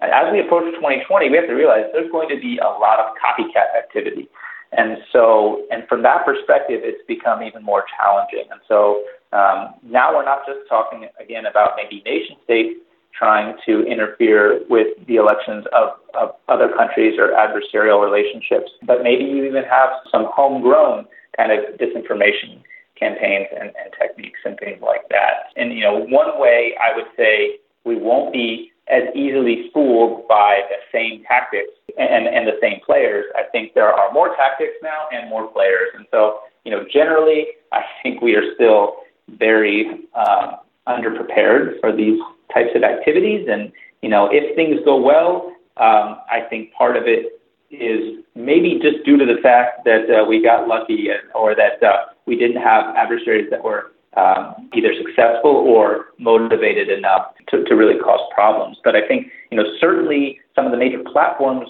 as 0.02 0.32
we 0.32 0.42
approach 0.42 0.74
2020, 0.76 1.30
we 1.30 1.38
have 1.38 1.48
to 1.48 1.54
realize 1.54 1.86
there's 1.94 2.12
going 2.12 2.30
to 2.30 2.40
be 2.40 2.58
a 2.58 2.68
lot 2.68 3.00
of 3.00 3.16
copycat 3.16 3.72
activity. 3.78 4.28
And 4.72 4.98
so, 5.14 5.64
and 5.72 5.88
from 5.88 6.04
that 6.04 6.26
perspective, 6.26 6.82
it's 6.84 7.02
become 7.08 7.44
even 7.44 7.64
more 7.64 7.86
challenging. 7.96 8.46
And 8.52 8.60
so 8.68 9.04
um, 9.32 9.76
now 9.84 10.14
we're 10.14 10.26
not 10.26 10.46
just 10.46 10.68
talking 10.68 11.08
again 11.22 11.46
about 11.46 11.74
maybe 11.78 12.04
nation 12.04 12.36
states 12.44 12.80
trying 13.18 13.56
to 13.66 13.86
interfere 13.86 14.62
with 14.70 14.88
the 15.08 15.16
elections 15.16 15.66
of, 15.74 15.90
of 16.14 16.36
other 16.48 16.70
countries 16.76 17.18
or 17.18 17.30
adversarial 17.30 18.04
relationships. 18.04 18.72
But 18.84 19.04
maybe 19.04 19.24
you 19.24 19.46
even 19.46 19.64
have 19.64 19.90
some 20.12 20.28
homegrown 20.34 21.06
kind 21.38 21.52
of 21.52 21.80
disinformation 21.80 22.62
campaigns 23.00 23.48
and, 23.52 23.70
and 23.70 23.94
techniques 24.00 24.40
and 24.46 24.58
things 24.60 24.82
like 24.82 25.08
that. 25.10 25.52
And, 25.56 25.74
you 25.74 25.82
know, 25.82 26.00
one 26.00 26.40
way 26.40 26.76
I 26.82 26.96
would 26.96 27.08
say 27.18 27.60
we 27.86 27.96
won't 27.96 28.34
be 28.34 28.72
as 28.88 29.04
easily 29.16 29.70
fooled 29.74 30.28
by 30.28 30.62
the 30.70 30.78
same 30.92 31.24
tactics 31.24 31.72
and, 31.98 32.28
and 32.28 32.48
the 32.48 32.58
same 32.62 32.80
players. 32.86 33.26
I 33.36 33.44
think 33.52 33.74
there 33.74 33.92
are 33.92 34.14
more 34.14 34.36
tactics 34.36 34.76
now 34.84 35.08
and 35.12 35.30
more 35.30 35.48
players. 35.48 35.90
And 35.96 36.06
so, 36.12 36.40
you 36.64 36.72
know, 36.72 36.86
generally, 36.92 37.48
I 37.72 37.82
think 38.04 38.22
we 38.22 38.36
are 38.36 38.54
still 38.56 38.98
very 39.30 40.08
um, 40.14 40.58
underprepared 40.88 41.80
for 41.80 41.96
these 41.96 42.20
types 42.54 42.70
of 42.76 42.84
activities. 42.84 43.48
And, 43.50 43.72
you 44.02 44.10
know, 44.10 44.30
if 44.32 44.56
things 44.56 44.80
go 44.86 44.98
well, 44.98 45.52
um, 45.78 46.20
I 46.30 46.42
think 46.50 46.74
part 46.74 46.96
of 46.96 47.04
it 47.08 47.42
is 47.72 48.24
maybe 48.36 48.80
just 48.82 49.04
due 49.04 49.18
to 49.18 49.26
the 49.26 49.42
fact 49.42 49.84
that 49.86 50.10
uh, 50.10 50.26
we 50.26 50.42
got 50.42 50.68
lucky 50.68 51.10
or 51.34 51.56
that 51.56 51.84
uh, 51.84 52.06
we 52.26 52.36
didn't 52.36 52.62
have 52.62 52.96
adversaries 52.96 53.50
that 53.50 53.64
were 53.64 53.92
um, 54.16 54.70
either 54.74 54.94
successful 54.96 55.52
or 55.52 56.08
motivated 56.20 56.90
enough 56.90 57.34
to, 57.50 57.64
to 57.66 57.76
really 57.76 58.00
cause 58.00 58.22
problems. 58.34 58.78
But 58.84 58.96
I 58.96 59.06
think, 59.08 59.28
you 59.52 59.58
know, 59.58 59.66
certainly 59.80 60.40
some 60.56 60.66
of 60.66 60.72
the 60.72 60.78
major 60.78 61.04
platforms, 61.12 61.70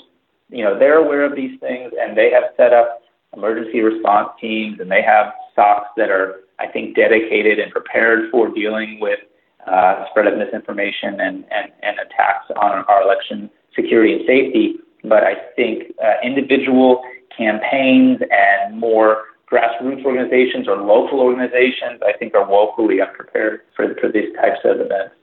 you 0.50 0.64
know, 0.64 0.78
they're 0.78 1.00
aware 1.00 1.24
of 1.24 1.36
these 1.36 1.60
things 1.60 1.92
and 2.00 2.16
they 2.16 2.30
have 2.32 2.44
set 2.56 2.72
up 2.72 3.02
emergency 3.36 3.82
response 3.82 4.30
teams 4.40 4.80
and 4.80 4.90
they 4.92 5.02
have 5.02 5.34
SOCs 5.58 5.86
that 5.98 6.10
are, 6.10 6.42
I 6.60 6.68
think, 6.68 6.96
dedicated 6.96 7.60
and 7.60 7.72
prepared 7.72 8.32
for 8.32 8.50
dealing 8.50 9.00
with 9.00 9.20
uh, 9.68 10.06
spread 10.10 10.28
of 10.28 10.38
misinformation 10.38 11.20
and, 11.20 11.46
and, 11.52 11.72
and 11.82 11.98
attacks 12.00 12.46
on 12.56 12.86
our 12.88 13.02
election 13.02 13.50
security 13.76 14.14
and 14.14 14.22
safety. 14.28 14.76
But 15.04 15.24
I 15.24 15.36
think 15.56 15.94
uh, 16.04 16.14
individual 16.24 17.04
campaigns 17.36 18.20
and 18.32 18.80
more 18.80 19.26
grassroots 19.52 20.04
organizations 20.04 20.68
or 20.68 20.78
local 20.78 21.20
organizations, 21.20 22.02
I 22.06 22.14
think, 22.18 22.34
are 22.34 22.48
woefully 22.48 23.02
unprepared 23.02 23.62
for, 23.76 23.96
for 24.02 24.12
these 24.12 24.34
types 24.36 24.60
of 24.64 24.80
events. 24.80 25.16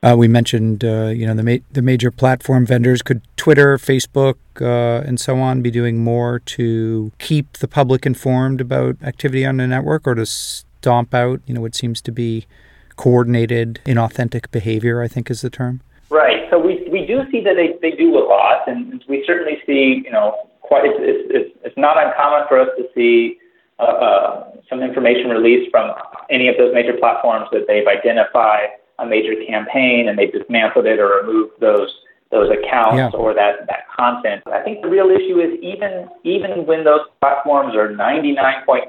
Uh, 0.00 0.14
we 0.16 0.28
mentioned, 0.28 0.84
uh, 0.84 1.06
you 1.06 1.26
know, 1.26 1.34
the 1.34 1.42
ma- 1.42 1.64
the 1.72 1.82
major 1.82 2.10
platform 2.10 2.64
vendors. 2.64 3.02
Could 3.02 3.22
Twitter, 3.36 3.76
Facebook, 3.78 4.36
uh, 4.60 5.04
and 5.04 5.18
so 5.18 5.38
on 5.40 5.60
be 5.60 5.72
doing 5.72 6.04
more 6.04 6.38
to 6.38 7.10
keep 7.18 7.54
the 7.54 7.66
public 7.66 8.06
informed 8.06 8.60
about 8.60 8.96
activity 9.02 9.44
on 9.44 9.56
the 9.56 9.66
network, 9.66 10.06
or 10.06 10.14
to 10.14 10.24
stomp 10.24 11.14
out, 11.14 11.40
you 11.46 11.54
know, 11.54 11.60
what 11.60 11.74
seems 11.74 12.00
to 12.02 12.12
be 12.12 12.46
coordinated, 12.94 13.80
inauthentic 13.84 14.50
behavior, 14.52 15.02
I 15.02 15.08
think 15.08 15.30
is 15.30 15.40
the 15.40 15.50
term. 15.50 15.80
Right. 16.10 16.48
So 16.50 16.58
we, 16.58 16.88
we 16.90 17.04
do 17.04 17.22
see 17.30 17.40
that 17.42 17.54
they, 17.54 17.76
they 17.82 17.96
do 17.96 18.16
a 18.16 18.24
lot, 18.24 18.68
and 18.68 19.04
we 19.08 19.24
certainly 19.26 19.58
see, 19.66 20.02
you 20.04 20.10
know, 20.10 20.48
quite, 20.62 20.84
it's, 20.84 21.26
it's, 21.30 21.58
it's 21.64 21.76
not 21.76 21.96
uncommon 22.02 22.46
for 22.48 22.58
us 22.58 22.68
to 22.78 22.88
see 22.94 23.38
uh, 23.78 23.82
uh, 23.82 24.50
some 24.70 24.80
information 24.80 25.28
released 25.28 25.70
from 25.70 25.90
any 26.30 26.48
of 26.48 26.56
those 26.56 26.72
major 26.72 26.94
platforms 26.98 27.46
that 27.52 27.66
they've 27.68 27.86
identified 27.86 28.70
a 28.98 29.06
major 29.06 29.34
campaign 29.46 30.08
and 30.08 30.18
they've 30.18 30.32
dismantled 30.32 30.86
it 30.86 30.98
or 30.98 31.22
removed 31.22 31.52
those 31.60 31.90
those 32.30 32.50
accounts 32.50 32.98
yeah. 32.98 33.10
or 33.18 33.32
that, 33.32 33.66
that 33.68 33.88
content. 33.96 34.42
I 34.46 34.62
think 34.62 34.82
the 34.82 34.88
real 34.88 35.08
issue 35.08 35.40
is 35.40 35.58
even 35.62 36.08
even 36.24 36.66
when 36.66 36.84
those 36.84 37.00
platforms 37.20 37.74
are 37.74 37.88
99.99% 37.88 38.84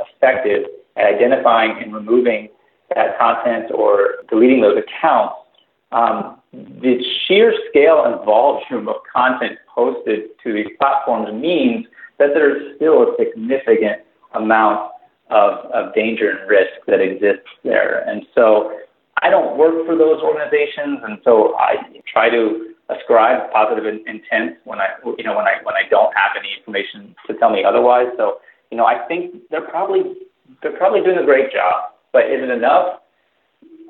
effective 0.00 0.66
at 0.96 1.14
identifying 1.14 1.80
and 1.82 1.94
removing 1.94 2.48
that 2.94 3.18
content 3.18 3.70
or 3.72 4.14
deleting 4.28 4.60
those 4.60 4.78
accounts, 4.78 5.36
um, 5.92 6.40
the 6.52 7.02
sheer 7.26 7.52
scale 7.68 8.04
and 8.06 8.24
volume 8.24 8.88
of 8.88 8.96
content 9.12 9.58
posted 9.72 10.30
to 10.42 10.52
these 10.52 10.68
platforms 10.78 11.32
means 11.32 11.86
that 12.18 12.30
there's 12.34 12.76
still 12.76 13.02
a 13.02 13.14
significant 13.18 14.02
amount 14.34 14.90
of, 15.30 15.70
of 15.72 15.94
danger 15.94 16.30
and 16.30 16.48
risk 16.48 16.72
that 16.86 17.00
exists 17.00 17.48
there. 17.62 18.08
And 18.08 18.26
so 18.34 18.78
I 19.22 19.30
don't 19.30 19.56
work 19.56 19.86
for 19.86 19.96
those 19.96 20.20
organizations, 20.20 21.00
and 21.02 21.18
so 21.24 21.56
I 21.56 21.76
try 22.12 22.28
to 22.28 22.74
ascribe 22.88 23.50
positive 23.50 23.84
intent 23.86 24.58
when 24.64 24.78
I, 24.78 24.88
you 25.18 25.24
know, 25.24 25.36
when 25.36 25.46
I 25.46 25.58
when 25.62 25.74
I 25.74 25.88
don't 25.90 26.12
have 26.14 26.36
any 26.38 26.54
information 26.56 27.14
to 27.26 27.34
tell 27.38 27.50
me 27.50 27.64
otherwise. 27.64 28.08
So, 28.16 28.38
you 28.70 28.76
know, 28.76 28.84
I 28.84 29.06
think 29.08 29.34
they're 29.50 29.66
probably 29.66 30.28
they're 30.62 30.76
probably 30.76 31.02
doing 31.02 31.18
a 31.18 31.24
great 31.24 31.52
job, 31.52 31.92
but 32.12 32.26
is 32.26 32.42
it 32.42 32.50
enough? 32.50 33.00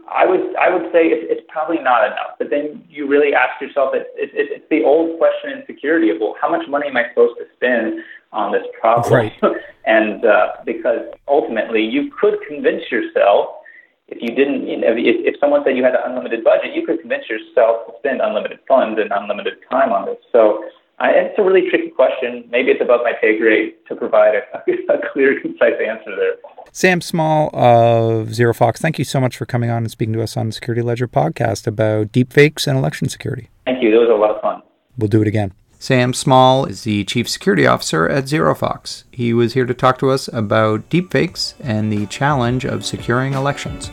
I 0.08 0.24
would 0.24 0.54
I 0.56 0.70
would 0.70 0.92
say 0.92 1.10
it's, 1.10 1.26
it's 1.28 1.46
probably 1.48 1.82
not 1.82 2.06
enough. 2.06 2.38
But 2.38 2.50
then 2.50 2.84
you 2.88 3.08
really 3.08 3.34
ask 3.34 3.60
yourself, 3.60 3.90
it's, 3.94 4.08
it's, 4.14 4.32
it's 4.34 4.68
the 4.70 4.84
old 4.84 5.18
question 5.18 5.50
in 5.50 5.66
security 5.66 6.10
of 6.10 6.18
well, 6.20 6.36
how 6.40 6.48
much 6.48 6.68
money 6.68 6.86
am 6.86 6.96
I 6.96 7.08
supposed 7.10 7.38
to 7.38 7.46
spend 7.56 8.00
on 8.32 8.52
this 8.52 8.62
problem? 8.80 9.12
Right. 9.12 9.32
and 9.86 10.24
uh, 10.24 10.62
because 10.64 11.10
ultimately 11.26 11.82
you 11.82 12.12
could 12.18 12.38
convince 12.48 12.82
yourself 12.90 13.55
if 14.08 14.18
you 14.22 14.34
didn't, 14.34 14.66
you 14.68 14.76
know, 14.76 14.92
if, 14.92 15.34
if 15.34 15.40
someone 15.40 15.62
said 15.64 15.76
you 15.76 15.82
had 15.82 15.94
an 15.94 16.02
unlimited 16.04 16.44
budget, 16.44 16.74
you 16.74 16.86
could 16.86 17.00
convince 17.00 17.28
yourself 17.28 17.86
to 17.86 17.92
spend 17.98 18.20
unlimited 18.20 18.60
funds 18.68 19.00
and 19.00 19.10
unlimited 19.12 19.54
time 19.70 19.90
on 19.92 20.06
this. 20.06 20.18
So 20.30 20.64
I, 20.98 21.10
it's 21.10 21.38
a 21.38 21.42
really 21.42 21.68
tricky 21.68 21.90
question. 21.90 22.44
Maybe 22.48 22.70
it's 22.70 22.80
above 22.80 23.00
my 23.02 23.12
pay 23.20 23.36
grade 23.38 23.74
to 23.88 23.96
provide 23.96 24.34
a, 24.34 24.42
a 24.92 25.12
clear, 25.12 25.40
concise 25.40 25.74
answer 25.84 26.14
there. 26.14 26.36
Sam 26.72 27.00
Small 27.00 27.48
of 27.48 28.28
ZeroFox, 28.28 28.78
thank 28.78 28.98
you 28.98 29.04
so 29.04 29.20
much 29.20 29.36
for 29.36 29.44
coming 29.44 29.70
on 29.70 29.78
and 29.78 29.90
speaking 29.90 30.14
to 30.14 30.22
us 30.22 30.36
on 30.36 30.46
the 30.46 30.52
Security 30.52 30.82
Ledger 30.82 31.08
podcast 31.08 31.66
about 31.66 32.12
deepfakes 32.12 32.66
and 32.66 32.78
election 32.78 33.08
security. 33.08 33.50
Thank 33.64 33.82
you. 33.82 33.90
That 33.90 33.98
was 33.98 34.10
a 34.10 34.14
lot 34.14 34.30
of 34.30 34.40
fun. 34.40 34.62
We'll 34.96 35.08
do 35.08 35.20
it 35.20 35.28
again. 35.28 35.52
Sam 35.78 36.14
Small 36.14 36.64
is 36.64 36.84
the 36.84 37.04
Chief 37.04 37.28
Security 37.28 37.66
Officer 37.66 38.08
at 38.08 38.24
ZeroFox. 38.24 39.04
He 39.12 39.34
was 39.34 39.52
here 39.52 39.66
to 39.66 39.74
talk 39.74 39.98
to 39.98 40.10
us 40.10 40.26
about 40.28 40.88
deepfakes 40.88 41.54
and 41.60 41.92
the 41.92 42.06
challenge 42.06 42.64
of 42.64 42.84
securing 42.84 43.34
elections. 43.34 43.90